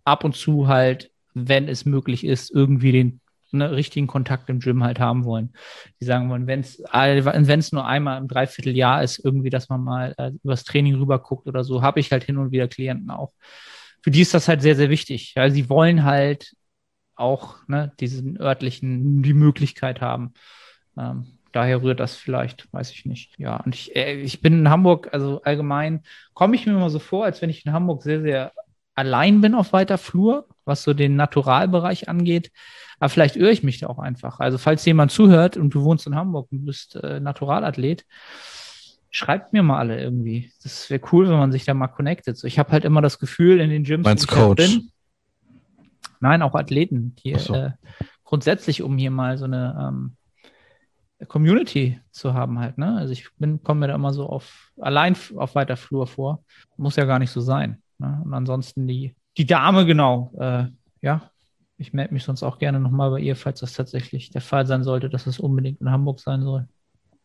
[0.05, 3.19] ab und zu halt, wenn es möglich ist, irgendwie den
[3.53, 5.53] einen richtigen Kontakt im Gym halt haben wollen.
[5.99, 10.15] Die sagen wollen, wenn es es nur einmal im Dreivierteljahr ist, irgendwie, dass man mal
[10.17, 13.33] äh, übers Training rüber guckt oder so, habe ich halt hin und wieder Klienten auch.
[14.01, 15.33] Für die ist das halt sehr, sehr wichtig.
[15.35, 16.55] Ja, sie wollen halt
[17.15, 20.33] auch ne, diesen örtlichen, die Möglichkeit haben.
[20.97, 23.39] Ähm, daher rührt das vielleicht, weiß ich nicht.
[23.39, 26.99] Ja, und ich, äh, ich bin in Hamburg, also allgemein komme ich mir immer so
[26.99, 28.51] vor, als wenn ich in Hamburg sehr, sehr
[28.95, 32.51] allein bin auf weiter Flur, was so den Naturalbereich angeht.
[32.99, 34.39] Aber vielleicht irre ich mich da auch einfach.
[34.39, 38.05] Also falls jemand zuhört und du wohnst in Hamburg und bist äh, Naturalathlet,
[39.09, 40.51] schreibt mir mal alle irgendwie.
[40.63, 42.37] Das wäre cool, wenn man sich da mal connectet.
[42.37, 44.67] So, ich habe halt immer das Gefühl in den Gyms, Meinst wo ich halt Coach?
[44.69, 44.91] bin,
[46.19, 47.53] nein, auch Athleten, die so.
[47.53, 47.71] äh,
[48.23, 50.17] grundsätzlich, um hier mal so eine ähm,
[51.27, 52.97] Community zu haben halt, ne?
[52.97, 56.43] Also ich bin, komme mir da immer so auf allein auf weiter Flur vor.
[56.77, 57.82] Muss ja gar nicht so sein.
[58.03, 58.21] Ne?
[58.23, 60.65] Und ansonsten die, die Dame, genau, äh,
[61.01, 61.31] ja,
[61.77, 64.83] ich melde mich sonst auch gerne nochmal bei ihr, falls das tatsächlich der Fall sein
[64.83, 66.67] sollte, dass es unbedingt in Hamburg sein soll.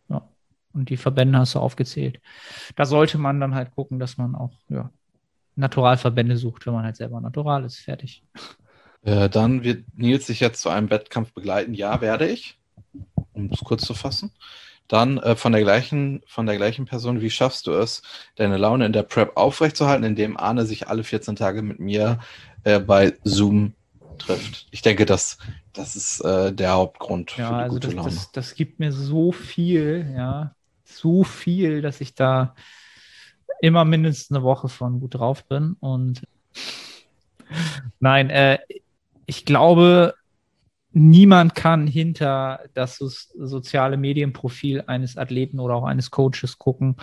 [0.09, 0.27] Ja.
[0.73, 2.21] Und die Verbände hast du aufgezählt.
[2.77, 4.91] Da sollte man dann halt gucken, dass man auch, ja,
[5.57, 7.79] Naturalverbände sucht, wenn man halt selber natural ist.
[7.79, 8.23] Fertig.
[9.03, 11.75] Äh, dann wird Nils sich jetzt zu einem Wettkampf begleiten.
[11.75, 12.59] Ja, werde ich
[13.39, 14.33] um es kurz zu fassen.
[14.89, 18.03] Dann äh, von, der gleichen, von der gleichen Person, wie schaffst du es,
[18.37, 22.19] deine Laune in der Prep aufrechtzuerhalten, indem Arne sich alle 14 Tage mit mir
[22.65, 23.75] äh, bei Zoom
[24.17, 24.67] trifft?
[24.71, 25.39] Ich denke, das,
[25.75, 28.09] das ist äh, der Hauptgrund ja, für die also gute das, Laune.
[28.11, 32.55] Das, das gibt mir so viel, ja, so viel, dass ich da
[33.61, 35.77] immer mindestens eine Woche von gut drauf bin.
[35.81, 36.23] Und
[38.01, 38.59] nein, äh,
[39.27, 40.15] ich glaube,
[40.93, 46.97] niemand kann hinter das soziale Medienprofil eines Athleten oder auch eines Coaches gucken.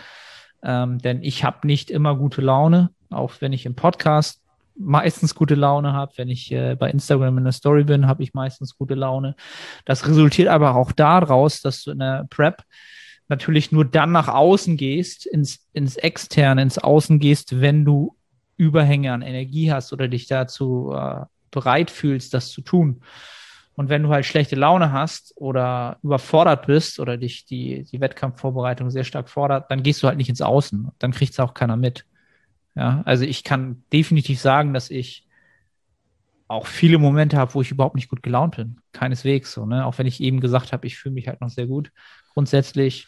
[0.64, 4.42] Ähm, denn ich habe nicht immer gute Laune, auch wenn ich im Podcast
[4.78, 6.14] meistens gute Laune habe.
[6.18, 9.36] Wenn ich äh, bei Instagram in der Story bin, habe ich meistens gute Laune.
[9.86, 12.64] Das resultiert aber auch daraus, dass du in der Prep
[13.28, 18.16] natürlich nur dann nach außen gehst, ins, ins Externe, ins Außen gehst, wenn du
[18.58, 23.02] Überhänge an Energie hast oder dich dazu äh, bereit fühlst, das zu tun.
[23.76, 28.90] Und wenn du halt schlechte Laune hast oder überfordert bist oder dich die, die Wettkampfvorbereitung
[28.90, 30.92] sehr stark fordert, dann gehst du halt nicht ins Außen.
[30.98, 32.06] Dann kriegt es auch keiner mit.
[32.76, 35.28] Ja, also ich kann definitiv sagen, dass ich
[36.48, 38.78] auch viele Momente habe, wo ich überhaupt nicht gut gelaunt bin.
[38.92, 39.86] Keineswegs so, ne?
[39.86, 41.92] Auch wenn ich eben gesagt habe, ich fühle mich halt noch sehr gut.
[42.34, 43.08] Grundsätzlich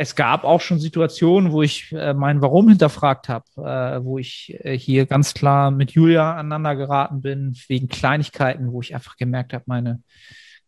[0.00, 4.56] es gab auch schon Situationen, wo ich äh, mein Warum hinterfragt habe, äh, wo ich
[4.62, 9.52] äh, hier ganz klar mit Julia aneinander geraten bin, wegen Kleinigkeiten, wo ich einfach gemerkt
[9.52, 10.00] habe, meine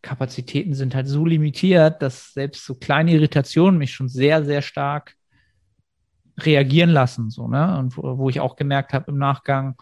[0.01, 5.15] Kapazitäten sind halt so limitiert, dass selbst so kleine Irritationen mich schon sehr, sehr stark
[6.37, 7.29] reagieren lassen.
[7.29, 7.79] So, ne?
[7.79, 9.77] Und wo, wo ich auch gemerkt habe im Nachgang,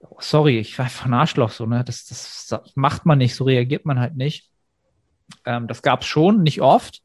[0.00, 1.82] oh, sorry, ich war einfach ein Arschloch, so, ne?
[1.82, 4.50] Das, das, das macht man nicht, so reagiert man halt nicht.
[5.46, 7.00] Ähm, das gab es schon, nicht oft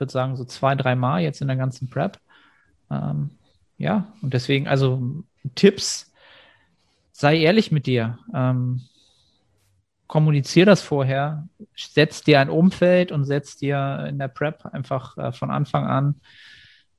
[0.00, 2.18] ich würde sagen, so zwei, drei Mal jetzt in der ganzen Prep.
[2.90, 3.32] Ähm,
[3.76, 5.22] ja, und deswegen, also
[5.54, 6.10] Tipps,
[7.12, 8.18] sei ehrlich mit dir.
[8.34, 8.80] Ähm,
[10.06, 11.46] kommunizier das vorher,
[11.76, 16.14] setz dir ein Umfeld und setz dir in der Prep einfach äh, von Anfang an,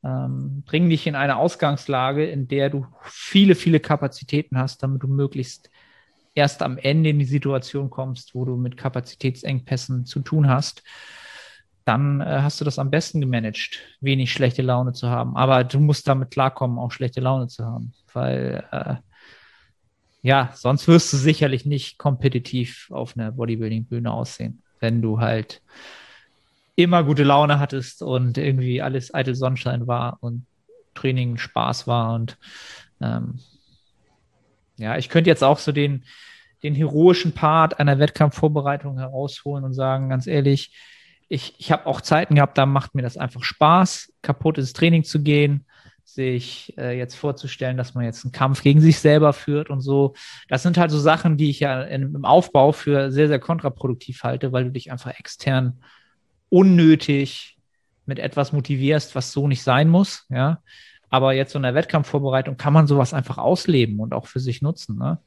[0.03, 5.07] ähm, bring dich in eine Ausgangslage, in der du viele, viele Kapazitäten hast, damit du
[5.07, 5.71] möglichst
[6.35, 10.83] erst am Ende in die Situation kommst, wo du mit Kapazitätsengpässen zu tun hast
[11.85, 15.35] dann äh, hast du das am besten gemanagt, wenig schlechte Laune zu haben.
[15.35, 18.95] Aber du musst damit klarkommen, auch schlechte Laune zu haben, weil äh,
[20.21, 25.61] ja, sonst wirst du sicherlich nicht kompetitiv auf einer Bodybuilding-Bühne aussehen, wenn du halt
[26.75, 30.45] immer gute Laune hattest und irgendwie alles eitel Sonnenschein war und
[30.93, 32.37] Training Spaß war und
[33.01, 33.39] ähm,
[34.77, 36.05] ja, ich könnte jetzt auch so den,
[36.63, 40.73] den heroischen Part einer Wettkampfvorbereitung herausholen und sagen, ganz ehrlich,
[41.31, 45.05] ich, ich habe auch Zeiten gehabt, da macht mir das einfach Spaß, kaputt ins Training
[45.05, 45.65] zu gehen,
[46.03, 50.13] sich äh, jetzt vorzustellen, dass man jetzt einen Kampf gegen sich selber führt und so.
[50.49, 54.23] Das sind halt so Sachen, die ich ja in, im Aufbau für sehr, sehr kontraproduktiv
[54.23, 55.81] halte, weil du dich einfach extern
[56.49, 57.57] unnötig
[58.05, 60.59] mit etwas motivierst, was so nicht sein muss, ja.
[61.09, 64.61] Aber jetzt so in der Wettkampfvorbereitung kann man sowas einfach ausleben und auch für sich
[64.61, 64.97] nutzen.
[64.97, 65.19] Ne?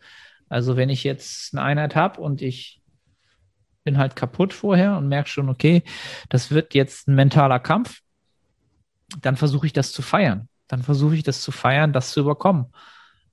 [0.49, 2.81] Also wenn ich jetzt eine Einheit habe und ich
[3.85, 5.83] bin halt kaputt vorher und merke schon, okay,
[6.31, 8.01] das wird jetzt ein mentaler Kampf,
[9.21, 10.49] dann versuche ich das zu feiern.
[10.67, 12.67] Dann versuche ich das zu feiern, das zu überkommen.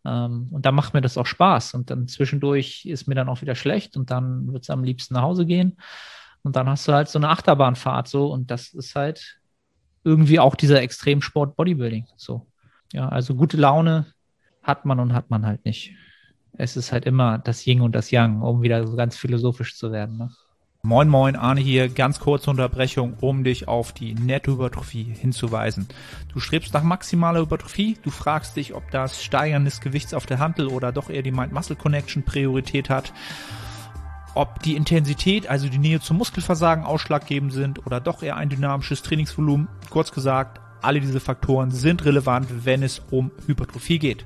[0.05, 1.73] Ähm, und dann macht mir das auch Spaß.
[1.73, 5.13] Und dann zwischendurch ist mir dann auch wieder schlecht und dann wird es am liebsten
[5.13, 5.77] nach Hause gehen.
[6.43, 9.39] Und dann hast du halt so eine Achterbahnfahrt so und das ist halt
[10.03, 12.07] irgendwie auch dieser Extremsport Bodybuilding.
[12.17, 12.47] So.
[12.91, 14.07] Ja, also gute Laune
[14.63, 15.95] hat man und hat man halt nicht.
[16.61, 19.91] Es ist halt immer das Yin und das Yang, um wieder so ganz philosophisch zu
[19.91, 20.17] werden.
[20.17, 20.29] Ne?
[20.83, 25.87] Moin Moin, Arne hier, ganz kurze Unterbrechung, um dich auf die Nettohypertrophie hinzuweisen.
[26.31, 30.37] Du strebst nach maximaler Hypertrophie, du fragst dich, ob das Steigern des Gewichts auf der
[30.37, 33.11] Handel oder doch eher die Mind-Muscle-Connection Priorität hat,
[34.35, 39.01] ob die Intensität, also die Nähe zum Muskelversagen ausschlaggebend sind oder doch eher ein dynamisches
[39.01, 39.67] Trainingsvolumen.
[39.89, 44.25] Kurz gesagt, alle diese Faktoren sind relevant, wenn es um Hypertrophie geht.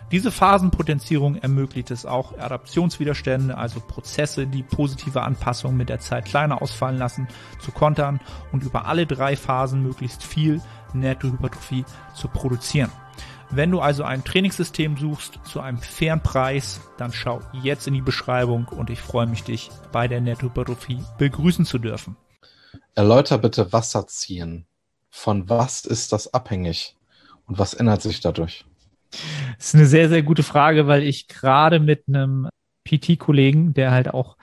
[0.11, 6.61] Diese Phasenpotenzierung ermöglicht es auch, Adaptionswiderstände, also Prozesse, die positive Anpassungen mit der Zeit kleiner
[6.61, 7.29] ausfallen lassen,
[7.61, 8.19] zu kontern
[8.51, 10.61] und über alle drei Phasen möglichst viel
[10.93, 12.91] Nettohypertrophie zu produzieren.
[13.51, 18.01] Wenn du also ein Trainingssystem suchst zu einem fairen Preis, dann schau jetzt in die
[18.01, 22.17] Beschreibung und ich freue mich, dich bei der Nettohypertrophie begrüßen zu dürfen.
[22.95, 24.65] Erläuter bitte Wasser ziehen.
[25.09, 26.97] Von was ist das abhängig
[27.45, 28.65] und was ändert sich dadurch?
[29.61, 32.49] Das ist eine sehr, sehr gute Frage, weil ich gerade mit einem
[32.83, 34.35] PT-Kollegen, der halt auch,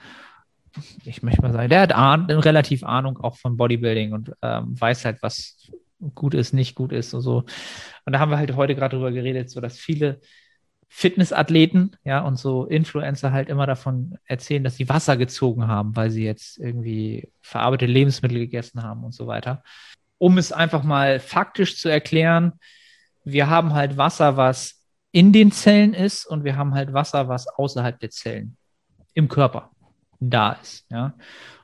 [1.03, 5.03] ich möchte mal sagen, der hat Ahn, relativ Ahnung auch von Bodybuilding und ähm, weiß
[5.03, 5.69] halt, was
[6.15, 7.43] gut ist, nicht gut ist und so.
[8.05, 10.21] Und da haben wir halt heute gerade drüber geredet, so dass viele
[10.87, 16.11] Fitnessathleten, ja, und so Influencer halt immer davon erzählen, dass sie Wasser gezogen haben, weil
[16.11, 19.63] sie jetzt irgendwie verarbeitete Lebensmittel gegessen haben und so weiter.
[20.17, 22.53] Um es einfach mal faktisch zu erklären,
[23.25, 24.78] wir haben halt Wasser, was
[25.11, 28.57] in den Zellen ist und wir haben halt Wasser, was außerhalb der Zellen
[29.13, 29.71] im Körper
[30.19, 30.85] da ist.
[30.89, 31.13] Ja.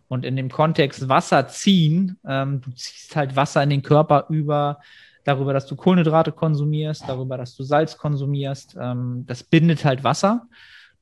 [0.07, 4.79] Und in dem Kontext Wasser ziehen, ähm, du ziehst halt Wasser in den Körper über
[5.25, 8.77] darüber, dass du Kohlenhydrate konsumierst, darüber, dass du Salz konsumierst.
[8.79, 10.47] Ähm, das bindet halt Wasser.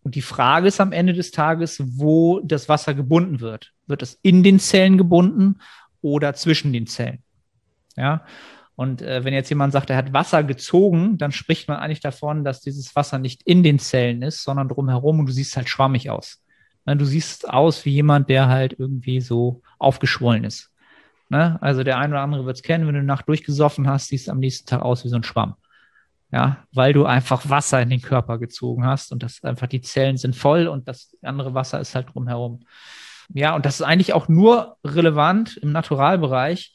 [0.02, 3.74] Und die Frage ist am Ende des Tages, wo das Wasser gebunden wird.
[3.88, 5.60] Wird es in den Zellen gebunden
[6.02, 7.20] oder zwischen den Zellen?
[7.96, 8.26] Ja.
[8.76, 12.44] Und äh, wenn jetzt jemand sagt, er hat Wasser gezogen, dann spricht man eigentlich davon,
[12.44, 16.10] dass dieses Wasser nicht in den Zellen ist, sondern drumherum und du siehst halt schwammig
[16.10, 16.44] aus.
[16.86, 16.98] Ne?
[16.98, 20.72] Du siehst aus wie jemand, der halt irgendwie so aufgeschwollen ist.
[21.30, 21.58] Ne?
[21.62, 24.32] Also der eine oder andere wird es kennen, wenn du Nacht durchgesoffen hast, siehst du
[24.32, 25.56] am nächsten Tag aus wie so ein Schwamm.
[26.32, 30.18] Ja, weil du einfach Wasser in den Körper gezogen hast und das einfach die Zellen
[30.18, 32.62] sind voll und das andere Wasser ist halt drumherum.
[33.34, 36.74] Ja, und das ist eigentlich auch nur relevant im Naturalbereich,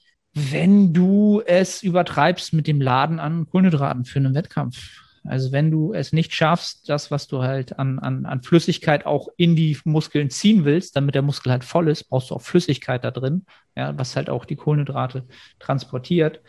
[0.52, 4.76] wenn du es übertreibst mit dem Laden an Kohlenhydraten für einen Wettkampf.
[5.24, 9.28] Also wenn du es nicht schaffst, das, was du halt an, an, an Flüssigkeit auch
[9.36, 13.04] in die Muskeln ziehen willst, damit der Muskel halt voll ist, brauchst du auch Flüssigkeit
[13.04, 13.44] da drin,
[13.76, 15.24] ja, was halt auch die Kohlenhydrate
[15.58, 16.40] transportiert.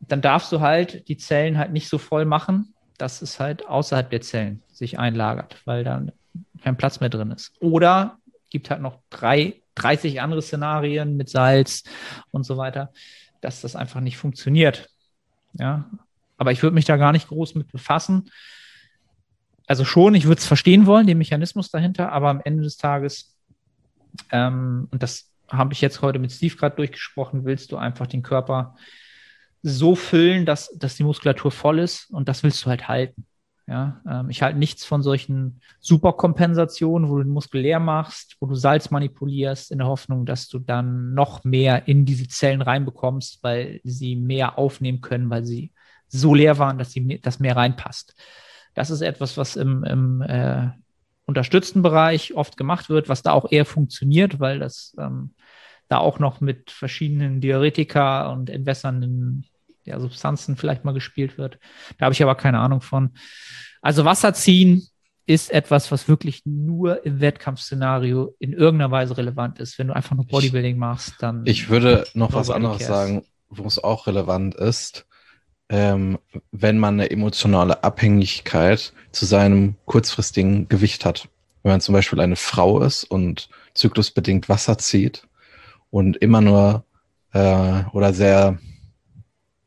[0.00, 4.10] Dann darfst du halt die Zellen halt nicht so voll machen, dass es halt außerhalb
[4.10, 6.12] der Zellen sich einlagert, weil dann
[6.62, 7.52] kein Platz mehr drin ist.
[7.60, 8.18] Oder
[8.50, 11.84] gibt halt noch drei 30 andere Szenarien mit Salz
[12.30, 12.92] und so weiter,
[13.40, 14.90] dass das einfach nicht funktioniert.
[15.54, 15.90] Ja,
[16.36, 18.30] aber ich würde mich da gar nicht groß mit befassen.
[19.66, 23.36] Also schon, ich würde es verstehen wollen, den Mechanismus dahinter, aber am Ende des Tages,
[24.32, 28.22] ähm, und das habe ich jetzt heute mit Steve gerade durchgesprochen, willst du einfach den
[28.22, 28.76] Körper
[29.62, 33.26] so füllen, dass, dass die Muskulatur voll ist und das willst du halt halten.
[33.70, 38.46] Ja, ähm, ich halte nichts von solchen Superkompensationen, wo du den Muskel leer machst, wo
[38.46, 43.44] du Salz manipulierst, in der Hoffnung, dass du dann noch mehr in diese Zellen reinbekommst,
[43.44, 45.70] weil sie mehr aufnehmen können, weil sie
[46.08, 48.16] so leer waren, dass sie das mehr reinpasst.
[48.74, 50.70] Das ist etwas, was im, im äh,
[51.26, 55.34] unterstützten Bereich oft gemacht wird, was da auch eher funktioniert, weil das ähm,
[55.86, 59.46] da auch noch mit verschiedenen Diuretika und entwässernden
[59.90, 61.58] ja, Substanzen vielleicht mal gespielt wird.
[61.98, 63.10] Da habe ich aber keine Ahnung von.
[63.82, 64.86] Also Wasser ziehen
[65.26, 69.78] ist etwas, was wirklich nur im Wettkampfszenario in irgendeiner Weise relevant ist.
[69.78, 71.42] Wenn du einfach nur Bodybuilding machst, dann.
[71.46, 72.88] Ich würde noch was anderes cares.
[72.88, 75.06] sagen, wo es auch relevant ist.
[75.68, 76.18] Ähm,
[76.50, 81.28] wenn man eine emotionale Abhängigkeit zu seinem kurzfristigen Gewicht hat.
[81.62, 85.28] Wenn man zum Beispiel eine Frau ist und zyklusbedingt Wasser zieht
[85.90, 86.84] und immer nur
[87.32, 88.58] äh, oder sehr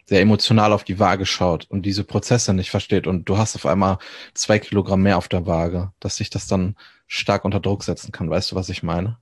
[0.05, 3.65] sehr emotional auf die Waage schaut und diese Prozesse nicht versteht und du hast auf
[3.65, 3.99] einmal
[4.33, 6.75] zwei Kilogramm mehr auf der Waage, dass sich das dann
[7.07, 8.29] stark unter Druck setzen kann.
[8.29, 9.17] Weißt du, was ich meine?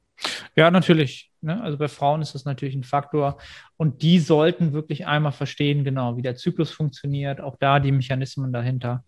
[0.55, 1.31] Ja, natürlich.
[1.41, 1.61] Ne?
[1.61, 3.37] Also bei Frauen ist das natürlich ein Faktor.
[3.77, 8.53] Und die sollten wirklich einmal verstehen, genau, wie der Zyklus funktioniert, auch da die Mechanismen
[8.53, 9.03] dahinter.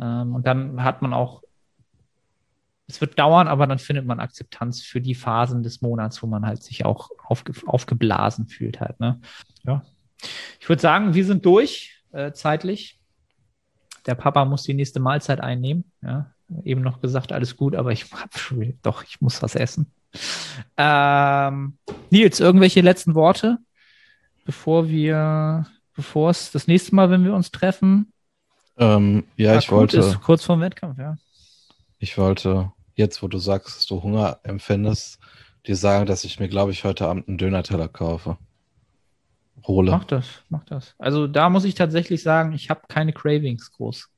[0.00, 1.42] Ähm, und dann hat man auch,
[2.88, 6.46] es wird dauern, aber dann findet man Akzeptanz für die Phasen des Monats, wo man
[6.46, 9.00] halt sich auch aufge, aufgeblasen fühlt halt.
[9.00, 9.20] Ne?
[9.64, 9.82] Ja,
[10.60, 12.98] Ich würde sagen, wir sind durch äh, zeitlich.
[14.06, 15.90] Der Papa muss die nächste Mahlzeit einnehmen.
[16.02, 16.32] Ja,
[16.64, 19.92] eben noch gesagt, alles gut, aber ich habe schon doch, ich muss was essen.
[20.76, 21.78] Ähm,
[22.10, 23.58] Nils, irgendwelche letzten Worte,
[24.44, 28.12] bevor wir, bevor es das nächste Mal, wenn wir uns treffen?
[28.78, 29.98] Ähm, ja, ich wollte.
[29.98, 31.16] Ist kurz vorm Wettkampf, ja.
[31.98, 35.18] Ich wollte, jetzt wo du sagst, dass du Hunger empfindest,
[35.66, 38.36] dir sagen, dass ich mir, glaube ich, heute Abend einen Döner-Teller kaufe.
[39.64, 39.90] Hole.
[39.90, 40.94] Mach das, mach das.
[40.98, 44.08] Also da muss ich tatsächlich sagen, ich habe keine Cravings groß.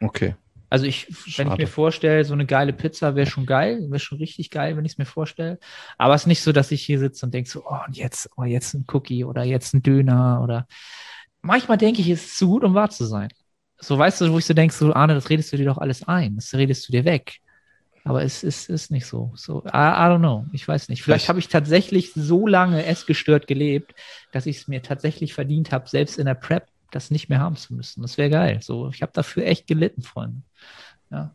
[0.00, 0.34] Okay.
[0.70, 1.38] Also ich, Schade.
[1.38, 4.76] wenn ich mir vorstelle, so eine geile Pizza wäre schon geil, wäre schon richtig geil,
[4.76, 5.58] wenn ich es mir vorstelle.
[5.96, 8.28] Aber es ist nicht so, dass ich hier sitze und denke so, oh, und jetzt,
[8.36, 10.66] oh, jetzt ein Cookie oder jetzt ein Döner oder
[11.40, 13.28] manchmal denke ich, es ist zu gut, um wahr zu sein.
[13.78, 16.06] So weißt du, wo ich so denke, so, Arne, das redest du dir doch alles
[16.06, 17.38] ein, das redest du dir weg.
[18.08, 19.32] Aber es ist, ist nicht so.
[19.34, 20.46] so I, I don't know.
[20.52, 21.02] Ich weiß nicht.
[21.02, 23.94] Vielleicht habe ich tatsächlich so lange essgestört gelebt,
[24.32, 27.56] dass ich es mir tatsächlich verdient habe, selbst in der Prep das nicht mehr haben
[27.56, 28.00] zu müssen.
[28.00, 28.60] Das wäre geil.
[28.62, 30.40] So, ich habe dafür echt gelitten, Freunde.
[31.10, 31.34] Ja.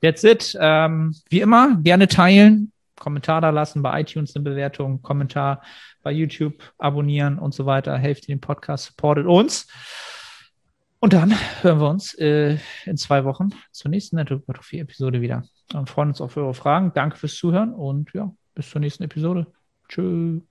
[0.00, 0.56] That's it.
[0.60, 5.60] Ähm, wie immer, gerne teilen, Kommentar da lassen, bei iTunes eine Bewertung, Kommentar
[6.04, 7.98] bei YouTube, abonnieren und so weiter.
[7.98, 9.66] Helft den Podcast, supportet uns.
[11.02, 15.42] Und dann hören wir uns äh, in zwei Wochen zur nächsten Nettohypertrophie-Episode wieder.
[15.72, 16.92] Wir freuen uns auf eure Fragen.
[16.94, 19.48] Danke fürs Zuhören und ja, bis zur nächsten Episode.
[19.88, 20.42] Tschüss.